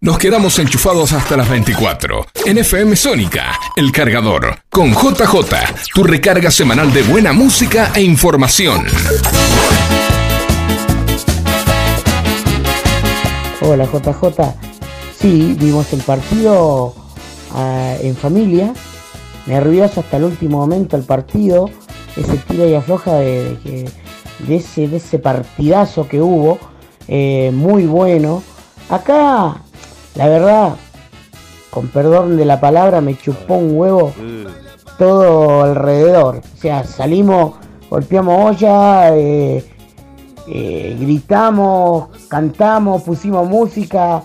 [0.07, 2.27] Nos quedamos enchufados hasta las 24.
[2.45, 5.35] En FM Sónica, El Cargador, con JJ,
[5.93, 8.87] tu recarga semanal de buena música e información.
[13.61, 14.55] Hola JJ.
[15.19, 16.95] Sí, vimos el partido
[17.53, 18.73] ah, en familia.
[19.47, 21.69] Nervioso hasta el último momento el partido.
[22.15, 23.91] Ese tira y afloja de, de
[24.47, 26.61] de ese, ese partidazo que hubo.
[27.09, 28.45] eh, muy bueno.
[28.89, 29.63] Acá,
[30.17, 30.77] la verdad,
[31.71, 34.13] con perdón de la palabra, me chupó un huevo
[34.99, 36.41] todo alrededor.
[36.55, 37.55] O sea, salimos,
[37.91, 39.65] golpeamos olla, eh,
[40.49, 44.23] eh, gritamos, cantamos, pusimos música.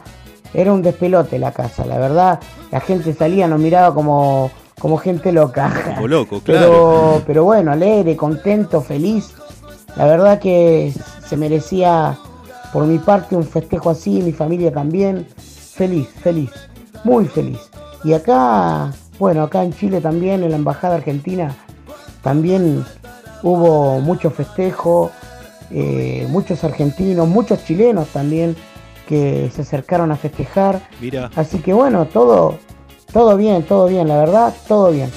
[0.53, 2.39] Era un despelote la casa, la verdad.
[2.71, 5.93] La gente salía, nos miraba como, como gente loca.
[5.95, 7.23] Como loco, Pero, claro.
[7.25, 9.33] pero bueno, alegre, contento, feliz.
[9.95, 10.93] La verdad que
[11.27, 12.17] se merecía
[12.71, 15.27] por mi parte un festejo así, mi familia también.
[15.73, 16.51] Feliz, feliz,
[17.03, 17.59] muy feliz.
[18.03, 21.55] Y acá, bueno, acá en Chile también, en la Embajada Argentina,
[22.21, 22.83] también
[23.41, 25.11] hubo mucho festejo,
[25.71, 28.55] eh, muchos argentinos, muchos chilenos también
[29.07, 30.81] que se acercaron a festejar.
[30.99, 31.31] Mira.
[31.35, 32.57] Así que bueno, todo,
[33.13, 35.09] todo bien, todo bien, la verdad, todo bien.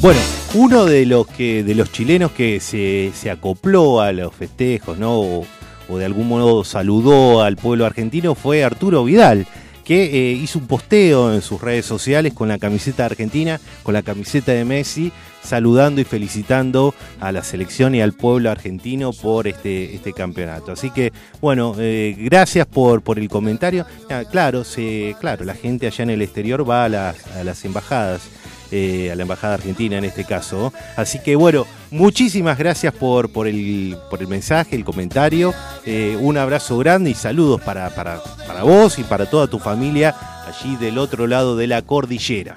[0.00, 0.20] Bueno,
[0.54, 5.20] uno de los que de los chilenos que se, se acopló a los festejos, ¿no?
[5.20, 5.44] O,
[5.88, 9.46] o de algún modo saludó al pueblo argentino fue Arturo Vidal,
[9.88, 14.02] que eh, hizo un posteo en sus redes sociales con la camiseta argentina, con la
[14.02, 15.10] camiseta de Messi,
[15.42, 20.72] saludando y felicitando a la selección y al pueblo argentino por este, este campeonato.
[20.72, 21.10] Así que,
[21.40, 23.86] bueno, eh, gracias por, por el comentario.
[24.10, 27.64] Ah, claro, se, claro, la gente allá en el exterior va a las, a las
[27.64, 28.28] embajadas
[28.70, 30.72] eh, a la Embajada Argentina en este caso.
[30.96, 35.54] Así que bueno, muchísimas gracias por, por, el, por el mensaje, el comentario.
[35.86, 40.14] Eh, un abrazo grande y saludos para, para, para vos y para toda tu familia
[40.46, 42.54] allí del otro lado de la cordillera.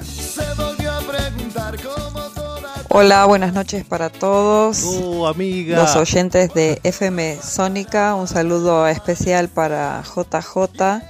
[2.93, 4.83] Hola, buenas noches para todos.
[4.85, 5.77] Oh, amiga.
[5.77, 11.01] Los oyentes de FM Sónica, un saludo especial para JJ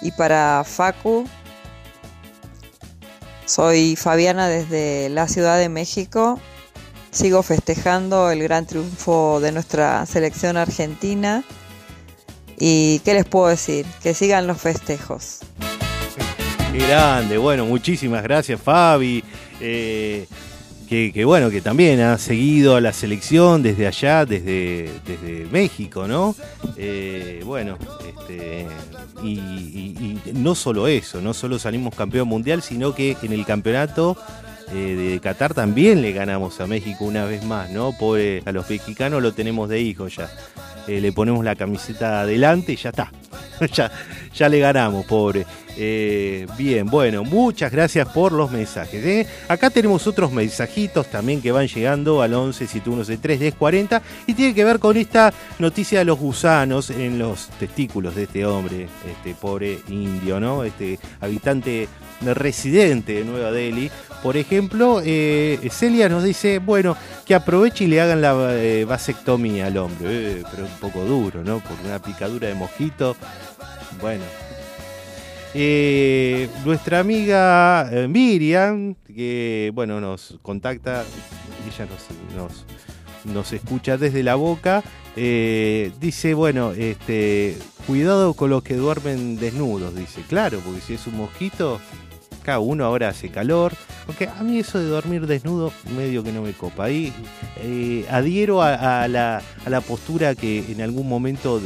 [0.00, 1.26] y para Facu.
[3.48, 6.38] Soy Fabiana desde la Ciudad de México.
[7.10, 11.42] Sigo festejando el gran triunfo de nuestra selección argentina.
[12.58, 13.86] ¿Y qué les puedo decir?
[14.02, 15.38] Que sigan los festejos.
[16.74, 19.24] Grande, bueno, muchísimas gracias Fabi.
[19.62, 20.26] Eh,
[20.88, 26.34] que, bueno, que también ha seguido a la selección desde allá, desde, desde México, ¿no?
[26.76, 27.76] Eh, bueno,
[28.08, 28.66] este,
[29.22, 34.16] y no solo eso, no solo salimos campeón mundial, sino que en el campeonato
[34.72, 37.92] eh, de Qatar también le ganamos a México una vez más, ¿no?
[37.92, 40.30] Pobre, a los mexicanos lo tenemos de hijo ya.
[40.86, 43.12] Eh, le ponemos la camiseta adelante y ya está.
[43.72, 43.90] ya,
[44.34, 45.46] ya le ganamos, pobre.
[45.80, 49.04] Eh, bien, bueno, muchas gracias por los mensajes.
[49.04, 49.26] ¿eh?
[49.46, 54.64] Acá tenemos otros mensajitos también que van llegando al 11 7113 1040 y tiene que
[54.64, 59.78] ver con esta noticia de los gusanos en los testículos de este hombre, este pobre
[59.88, 60.64] indio, ¿no?
[60.64, 61.88] Este habitante
[62.22, 63.88] residente de Nueva Delhi.
[64.20, 69.66] Por ejemplo, eh, Celia nos dice, bueno, que aproveche y le hagan la eh, vasectomía
[69.66, 71.60] al hombre, Eh, pero un poco duro, ¿no?
[71.60, 73.16] Por una picadura de mosquito.
[74.00, 74.24] Bueno.
[75.54, 81.04] Eh, nuestra amiga eh, Miriam, que bueno, nos contacta,
[81.66, 84.82] ella nos, nos, nos escucha desde la boca,
[85.16, 91.06] eh, dice, bueno, este, cuidado con los que duermen desnudos, dice, claro, porque si es
[91.06, 91.80] un mosquito,
[92.44, 93.72] cada uno ahora hace calor,
[94.06, 97.12] aunque a mí eso de dormir desnudo medio que no me copa, ahí
[97.56, 101.60] eh, adhiero a, la, a la postura que en algún momento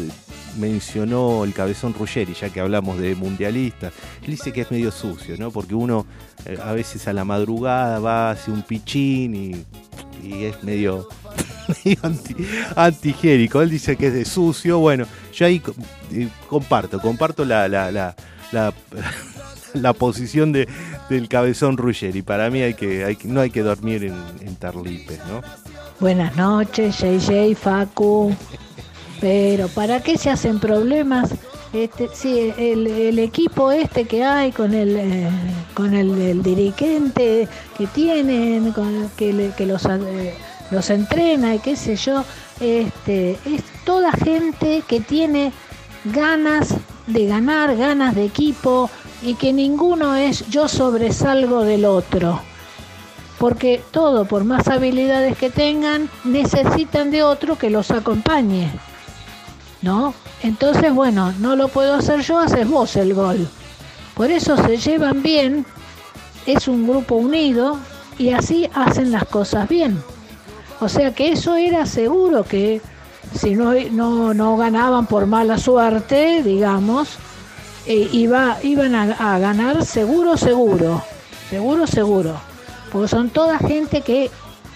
[0.58, 3.92] mencionó el cabezón Ruggeri, ya que hablamos de mundialistas,
[4.22, 5.50] él dice que es medio sucio, ¿no?
[5.50, 6.06] Porque uno
[6.44, 9.64] eh, a veces a la madrugada va, hace un pichín y,
[10.44, 11.08] es medio,
[11.84, 12.36] medio anti-
[12.76, 13.60] antigénico.
[13.62, 14.78] Él dice que es de sucio.
[14.78, 15.60] Bueno, yo ahí
[16.12, 18.14] eh, comparto, comparto la, la, la,
[19.74, 20.68] la, posición de,
[21.08, 22.22] del cabezón Ruggeri.
[22.22, 24.14] Para mí hay que, hay que- no hay que dormir en,
[24.46, 25.40] en tarlipes, ¿no?
[25.98, 28.34] Buenas noches, JJ, Facu.
[29.22, 31.30] Pero ¿para qué se hacen problemas?
[31.72, 32.08] Este,
[32.72, 35.30] el, equipo este que hay con el eh,
[35.74, 37.48] con el, dirigente
[37.78, 38.74] que tienen,
[39.16, 40.34] que los, eh,
[40.72, 42.24] los entrena y qué sé yo,
[42.60, 45.52] este, es toda gente que tiene
[46.04, 46.74] ganas
[47.06, 48.90] de ganar, ganas de equipo
[49.22, 52.42] y que ninguno es yo sobresalgo del otro
[53.38, 58.70] porque todo, por más habilidades que tengan, necesitan de otro que los acompañe.
[59.82, 60.14] ¿No?
[60.42, 63.48] Entonces, bueno, no lo puedo hacer yo, haces vos el gol.
[64.14, 65.66] Por eso se llevan bien,
[66.46, 67.78] es un grupo unido
[68.18, 70.02] y así hacen las cosas bien.
[70.80, 72.80] O sea que eso era seguro que
[73.34, 77.16] si no, no, no ganaban por mala suerte, digamos,
[77.86, 81.02] eh, iba, iban a, a ganar seguro, seguro,
[81.48, 82.34] seguro, seguro.
[82.92, 84.30] Porque son toda gente que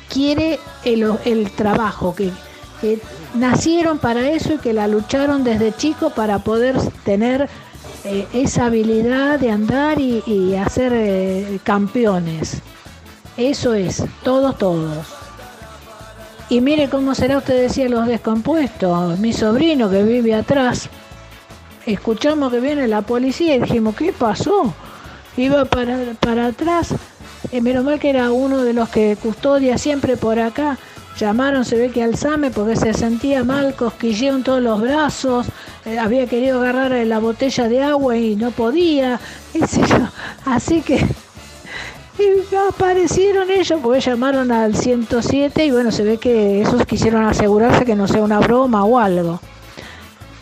[0.08, 2.32] quiere el, el trabajo, que,
[2.80, 3.00] que
[3.34, 7.48] nacieron para eso y que la lucharon desde chico para poder tener
[8.04, 12.62] eh, esa habilidad de andar y, hacer eh, campeones.
[13.36, 15.06] Eso es, todos, todos.
[16.48, 19.18] Y mire cómo será, usted decía, los descompuestos.
[19.18, 20.88] Mi sobrino que vive atrás,
[21.84, 24.72] escuchamos que viene la policía y dijimos, ¿qué pasó?
[25.36, 26.94] Iba para, para atrás,
[27.50, 30.78] eh, menos mal que era uno de los que custodia siempre por acá.
[31.18, 35.46] Llamaron, se ve que al SAME porque se sentía mal, cosquilleo en todos los brazos,
[35.86, 39.18] eh, había querido agarrar eh, la botella de agua y no podía.
[40.44, 41.06] Así que
[42.68, 47.94] aparecieron ellos porque llamaron al 107 y bueno, se ve que esos quisieron asegurarse que
[47.94, 49.40] no sea una broma o algo.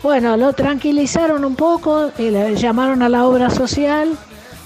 [0.03, 4.09] Bueno, lo tranquilizaron un poco, eh, llamaron a la obra social,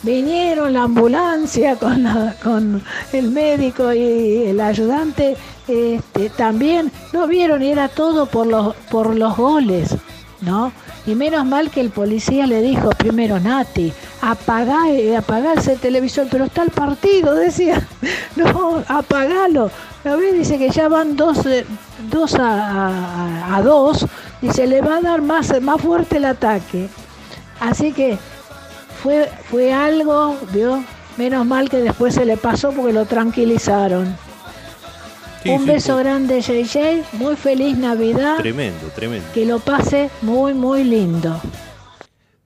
[0.03, 2.81] vinieron la ambulancia con, la- con
[3.13, 5.35] el médico y el ayudante,
[5.67, 9.95] este, también lo vieron y era todo por los, por los goles,
[10.41, 10.71] ¿no?
[11.05, 13.91] Y menos mal que el policía le dijo primero, Nati,
[14.21, 17.85] apagá, eh, apagá ese televisor, pero está el partido, decía,
[18.35, 19.71] no, apagalo.
[20.05, 21.65] A ver, dice que ya van dos, eh,
[22.09, 24.05] dos a dos,
[24.41, 26.87] y se le va a dar más, más fuerte el ataque.
[27.59, 28.17] Así que
[29.01, 30.83] fue, fue algo, ¿vio?
[31.17, 34.15] Menos mal que después se le pasó porque lo tranquilizaron.
[35.43, 37.17] Sí, Un sí, beso fue grande, JJ.
[37.17, 38.37] Muy feliz Navidad.
[38.37, 39.25] Tremendo, tremendo.
[39.33, 41.39] Que lo pase muy, muy lindo.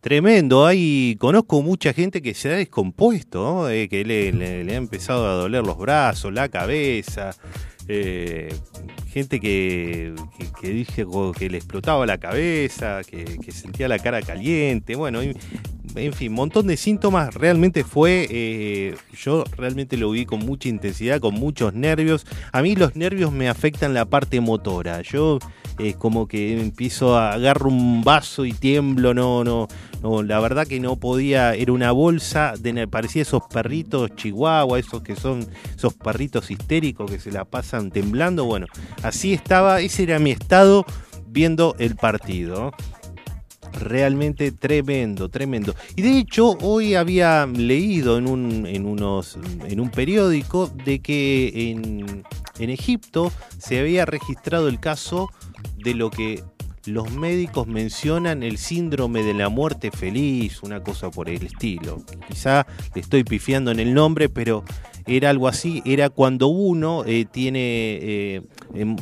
[0.02, 3.70] Tremendo, hay, conozco mucha gente que se ha descompuesto, ¿no?
[3.70, 7.32] Eh, que le, le- le ha empezado a doler los brazos, la cabeza,
[7.88, 8.54] eh,
[9.08, 11.06] gente que, que, que dije
[11.38, 15.38] que le explotaba la cabeza, que, que sentía la cara caliente, bueno, y-
[15.96, 21.20] en fin, montón de síntomas, realmente fue, eh, yo realmente lo vi con mucha intensidad,
[21.20, 25.40] con muchos nervios, a mí los nervios me afectan la parte motora, yo
[25.80, 29.68] es como que empiezo a agarro un vaso y tiemblo, no, no,
[30.02, 35.02] no, la verdad que no podía, era una bolsa, de, parecía esos perritos chihuahua, esos
[35.02, 38.68] que son esos perritos histéricos que se la pasan temblando, bueno,
[39.02, 40.86] así estaba, ese era mi estado
[41.28, 42.72] viendo el partido.
[43.80, 45.76] Realmente tremendo, tremendo.
[45.96, 51.72] Y de hecho, hoy había leído en un, en unos, en un periódico de que
[51.72, 52.24] en,
[52.60, 55.30] en Egipto se había registrado el caso
[55.78, 56.44] de lo que
[56.86, 62.04] los médicos mencionan el síndrome de la muerte feliz, una cosa por el estilo.
[62.30, 64.64] Quizá le estoy pifiando en el nombre, pero
[65.08, 67.60] era algo así, era cuando uno eh, tiene,
[68.02, 68.42] eh,
[68.74, 68.98] em-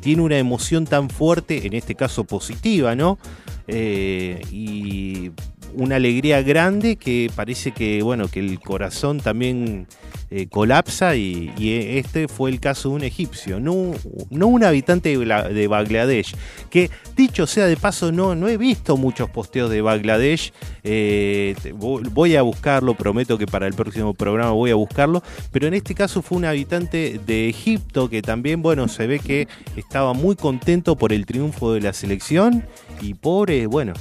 [0.00, 3.18] tiene una emoción tan fuerte, en este caso positiva, ¿no?
[3.66, 5.30] Eh, y
[5.74, 9.86] una alegría grande que parece que, bueno, que el corazón también
[10.30, 13.92] eh, colapsa y, este fue el caso de un egipcio, no,
[14.30, 16.34] no un habitante de, Bangladesh,
[16.70, 20.52] que dicho sea de paso, no, no he visto muchos posteos de Bangladesh,
[20.82, 25.74] eh, voy a buscarlo, prometo que para el próximo programa voy a buscarlo, pero en
[25.74, 30.36] este caso fue un habitante de Egipto que también, bueno, se ve que estaba muy
[30.36, 32.64] contento por el triunfo de la selección
[33.00, 33.92] y pobre, bueno,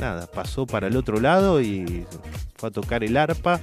[0.00, 2.04] nada, pasó para el otro lado y
[2.56, 3.60] fue a tocar el arpa.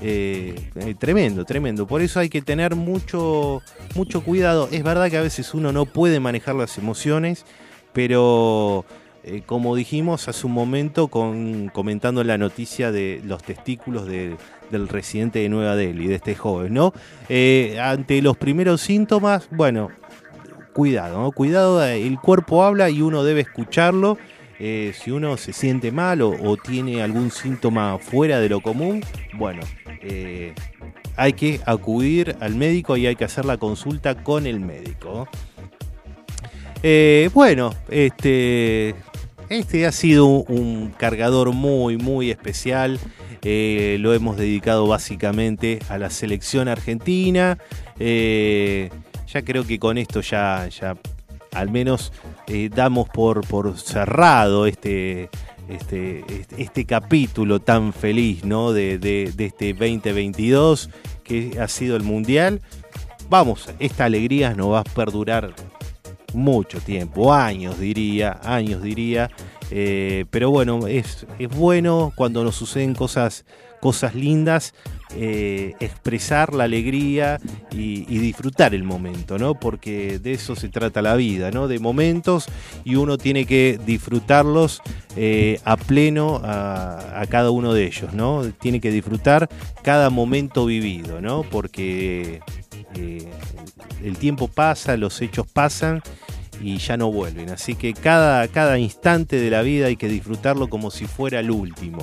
[0.00, 1.86] Eh, eh, tremendo, tremendo.
[1.86, 3.62] Por eso hay que tener mucho,
[3.94, 4.68] mucho cuidado.
[4.72, 7.44] Es verdad que a veces uno no puede manejar las emociones,
[7.92, 8.84] pero
[9.22, 14.36] eh, como dijimos hace un momento con, comentando la noticia de los testículos de-
[14.72, 16.92] del residente de Nueva Delhi, de este joven, ¿no?
[17.80, 19.90] Ante los primeros síntomas, bueno,
[20.72, 24.18] cuidado, cuidado, el cuerpo habla y uno debe escucharlo.
[24.64, 29.02] Eh, si uno se siente mal o, tiene algún síntoma fuera de lo común,
[29.34, 29.60] bueno,
[30.02, 30.54] eh,
[31.16, 35.26] hay que acudir al médico y hay que hacer la consulta con el médico.
[36.84, 38.94] Eh, bueno, este,
[39.48, 43.00] este ha sido un, cargador muy, muy especial.
[43.42, 47.58] Lo hemos dedicado básicamente a la selección argentina.
[49.32, 50.96] Ya creo que con esto ya, ya
[51.52, 52.12] al menos
[52.46, 55.28] eh, damos por, por cerrado este,
[55.68, 58.72] este, este, este capítulo tan feliz ¿no?
[58.72, 60.90] de, de- este 2022
[61.24, 62.60] que ha sido el Mundial.
[63.28, 65.54] Vamos, esta alegría nos va a perdurar
[66.34, 69.30] mucho tiempo, años diría, años diría.
[69.70, 73.44] Eh, pero bueno, es, es bueno cuando nos suceden cosas,
[73.80, 74.74] cosas lindas,
[75.16, 77.40] eh, expresar la alegría
[77.70, 79.58] y, disfrutar el momento, ¿no?
[79.58, 81.68] Porque de eso se trata la vida, ¿no?
[81.68, 82.46] De momentos
[82.84, 84.80] y uno tiene que disfrutarlos
[85.16, 88.42] eh, a pleno a, a cada uno de ellos, ¿no?
[88.60, 89.48] Tiene que disfrutar
[89.82, 91.42] cada momento vivido, ¿no?
[91.42, 92.40] Porque
[92.96, 93.28] eh,
[94.02, 96.02] el tiempo pasa, los hechos pasan
[96.60, 97.50] y ya no vuelven.
[97.50, 101.50] Así que cada, cada instante de la vida hay que disfrutarlo como si fuera el
[101.50, 102.02] último.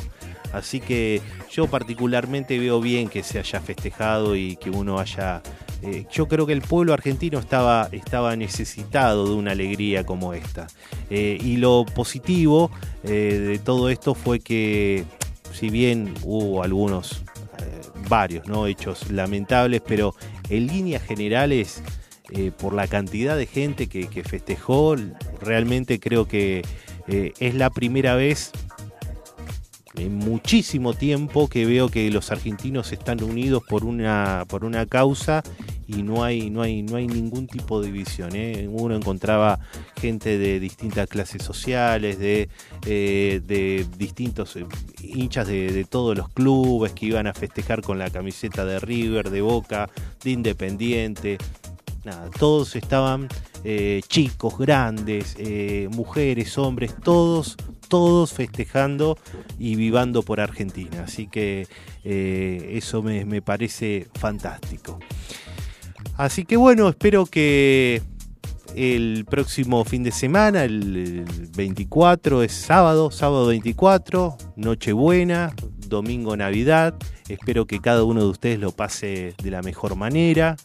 [0.53, 1.21] Así que
[1.51, 5.41] yo particularmente veo bien que se haya festejado y que uno haya...
[5.83, 10.67] eh, yo creo que el pueblo argentino estaba, estaba necesitado de una alegría como esta.
[11.09, 12.71] Eh, y lo positivo
[13.03, 13.09] eh,
[13.47, 15.05] de todo esto fue que,
[15.53, 17.23] si bien hubo algunos,
[18.07, 18.65] varios ¿no?
[18.65, 20.15] hechos lamentables, pero
[20.49, 21.83] en líneas generales
[22.57, 24.95] por la cantidad de gente que, festejó,
[25.41, 26.63] realmente creo que
[27.07, 28.51] es la primera vez
[29.95, 35.43] en muchísimo tiempo que veo que los argentinos están unidos por una, por una causa
[35.87, 38.35] y no hay, no hay, no hay ningún tipo de división.
[38.35, 38.67] ¿eh?
[38.69, 39.59] Uno encontraba
[39.99, 42.49] gente de distintas clases sociales, de,
[42.85, 44.65] eh, de distintos eh,
[45.01, 49.41] hinchas de todos los clubes que iban a festejar con la camiseta de River, de
[49.41, 49.89] Boca,
[50.23, 51.37] de Independiente
[52.03, 53.27] nada, todos estaban
[53.63, 59.17] eh, chicos, grandes, eh, mujeres, hombres, todos, todos festejando
[59.57, 61.03] y vivando por Argentina.
[61.03, 61.67] Así que
[62.03, 64.99] eh, eso me, me parece fantástico.
[66.15, 68.01] Así que bueno, espero que
[68.75, 75.53] el próximo fin de semana, el, el 24, es sábado, sábado 24, Nochebuena,
[75.87, 76.95] domingo Navidad.
[77.27, 80.55] Espero que cada uno de ustedes lo pase de la mejor manera.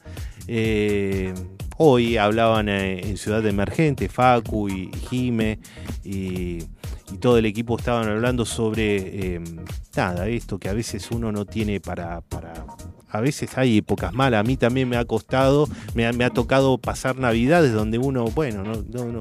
[0.46, 1.32] Eh,
[1.78, 5.58] hoy hablaban eh, en Ciudad Emergente, Facu y Jime
[6.04, 6.64] y,
[7.20, 9.40] todo el equipo estaban hablando sobre eh,
[9.94, 12.52] nada, esto que a veces uno no tiene para, para
[13.10, 14.40] a veces hay épocas malas.
[14.40, 18.24] A mí también me ha costado, me ha, me ha tocado pasar navidades donde uno,
[18.24, 19.20] bueno, no, no, no,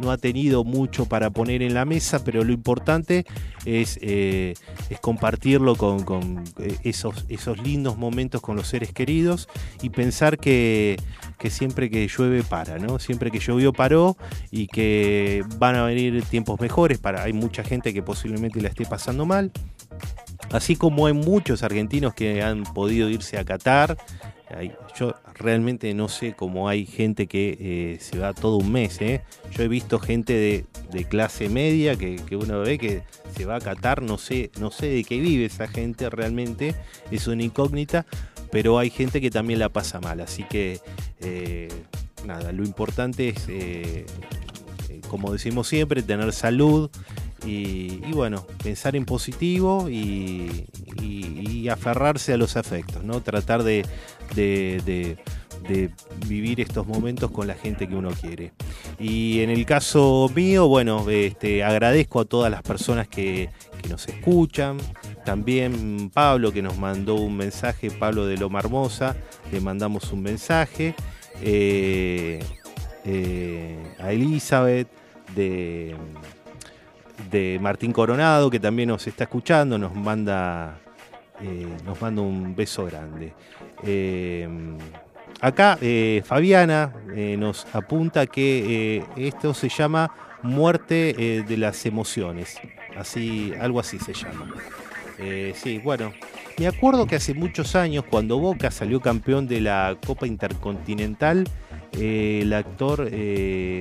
[0.00, 3.24] no ha tenido mucho para poner en la mesa, pero lo importante
[3.64, 4.54] es, eh,
[4.88, 9.48] es compartirlo con, con, eh, esos, esos lindos momentos con los seres queridos
[9.82, 10.96] y pensar que,
[11.38, 12.98] que siempre que llueve para, ¿no?
[12.98, 14.16] Siempre que llovió paró
[14.50, 16.98] y que van a venir tiempos mejores.
[16.98, 19.52] Para, hay mucha gente que posiblemente la esté pasando mal.
[20.50, 23.96] Así como hay muchos argentinos que han podido irse a Qatar.
[24.96, 29.00] Yo realmente no sé cómo hay gente que eh, se va todo un mes.
[29.00, 29.22] ¿eh?
[29.52, 33.02] Yo he visto gente de, clase media que, uno ve que
[33.36, 34.02] se va a Qatar.
[34.02, 36.74] No sé, no sé de qué vive esa gente realmente.
[37.10, 38.06] Es una incógnita.
[38.50, 40.20] Pero hay gente que también la pasa mal.
[40.20, 40.80] Así que
[41.20, 41.68] eh,
[42.26, 43.46] nada, lo importante es
[45.08, 46.88] como decimos siempre, tener salud
[47.44, 50.66] y, bueno, pensar en positivo y,
[51.70, 53.22] aferrarse a los afectos, ¿no?
[53.22, 53.84] Tratar de,
[56.26, 58.52] vivir estos momentos con la gente que uno quiere.
[58.98, 64.08] Y en el caso mío, bueno, este, agradezco a todas las personas que, que nos
[64.08, 64.78] escuchan.
[65.24, 69.14] También Pablo que nos mandó un mensaje, Pablo de Loma Hermosa,
[69.52, 70.94] le mandamos un mensaje.
[71.42, 72.40] Eh,
[73.04, 74.88] eh, a Elizabeth
[75.34, 75.96] de,
[77.30, 80.78] de Martín Coronado, que también nos está escuchando, nos manda,
[81.42, 83.34] eh, nos manda un beso grande.
[83.82, 84.48] Eh,
[85.40, 86.92] acá eh, Fabiana
[87.36, 90.10] nos apunta que esto se llama
[90.42, 92.58] muerte de las emociones,
[92.96, 94.54] así, algo así se llama.
[95.54, 96.12] Sí, bueno,
[96.60, 101.48] me acuerdo que hace muchos años, cuando Boca salió campeón de la Copa Intercontinental,
[101.92, 103.80] eh, el actor eh,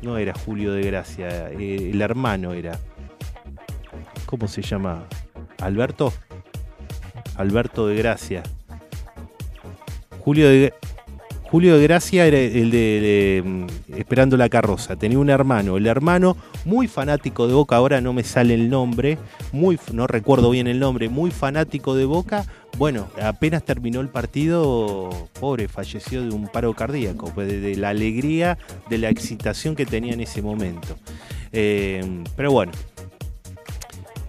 [0.00, 2.80] no era Julio de Gracia, eh, el hermano era.
[4.24, 5.06] ¿Cómo se llama?
[5.60, 6.10] ¿Alberto?
[7.36, 8.42] Alberto de Gracia.
[10.20, 10.72] Julio de,
[11.56, 14.96] Julio de Gracia era el de, mm, Esperando la carroza.
[14.96, 15.78] Tenía un hermano.
[15.78, 16.36] El hermano,
[16.66, 19.16] muy fanático de Boca, ahora no me sale el nombre,
[19.52, 22.44] muy, no recuerdo bien el nombre, muy fanático de Boca.
[22.76, 25.08] Bueno, apenas terminó el partido,
[25.40, 28.58] pobre, falleció de un paro cardíaco, pues, de, de la alegría,
[28.90, 30.98] de la excitación que tenía en ese momento.
[31.52, 32.72] Eh, pero bueno,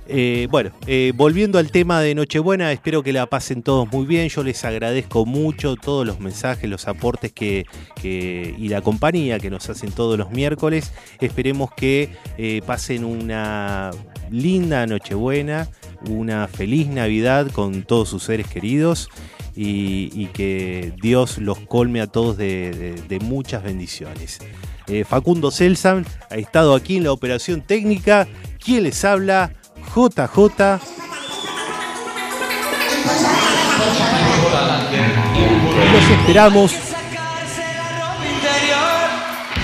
[0.10, 4.30] eh, bueno, eh, volviendo al tema de Nochebuena, espero que la pasen todos muy bien.
[4.30, 7.66] Yo les agradezco mucho todos los mensajes, los aportes que,
[8.04, 10.94] y la compañía que nos hacen todos los miércoles.
[11.20, 13.92] Esperemos que eh, pasen una
[14.32, 15.68] linda Nochebuena,
[16.10, 19.10] una feliz Navidad con todos sus seres queridos
[19.56, 24.40] y, que Dios los colme a todos de, muchas bendiciones.
[25.06, 28.28] Facundo Selsan ha estado aquí en la operación técnica.
[28.64, 29.52] ¿Quién les habla?
[29.96, 30.80] JJ.
[35.94, 36.72] Los esperamos.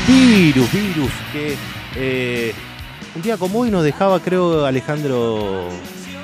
[0.07, 1.55] Virus, virus, que
[1.95, 2.53] eh,
[3.15, 5.69] un día como hoy nos dejaba, creo, Alejandro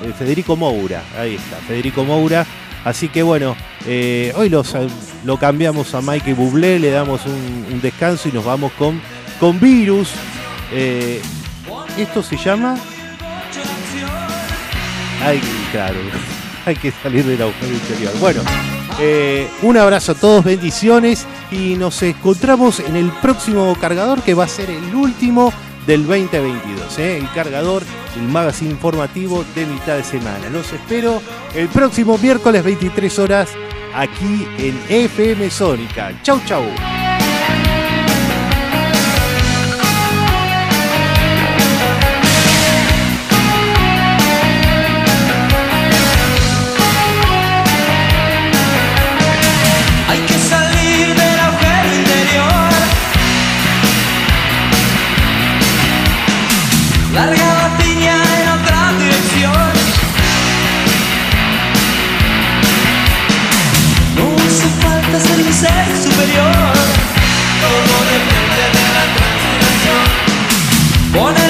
[0.02, 1.02] eh, Federico Moura.
[1.18, 2.46] Ahí está, Federico Moura.
[2.84, 4.74] Así que bueno, eh, hoy los-
[5.24, 9.00] lo cambiamos a Mike Bublé, le damos un, un descanso y nos vamos con,
[9.38, 10.10] con Virus.
[11.96, 12.76] Esto se llama.
[15.22, 15.40] Ay,
[15.72, 15.98] claro,
[16.66, 18.12] hay que salir del agujero interior.
[18.18, 18.42] Bueno,
[18.98, 24.44] eh, un abrazo a todos, bendiciones y nos encontramos en el próximo cargador que va
[24.44, 25.52] a ser el último
[25.86, 26.98] del 2022.
[26.98, 27.18] ¿eh?
[27.18, 27.82] El cargador,
[28.16, 30.48] el magazine informativo de mitad de semana.
[30.50, 31.22] Los espero
[31.54, 33.50] el próximo miércoles 23 horas
[33.94, 36.12] aquí en FM Sónica.
[36.22, 36.64] Chau, chau.
[71.12, 71.49] Pone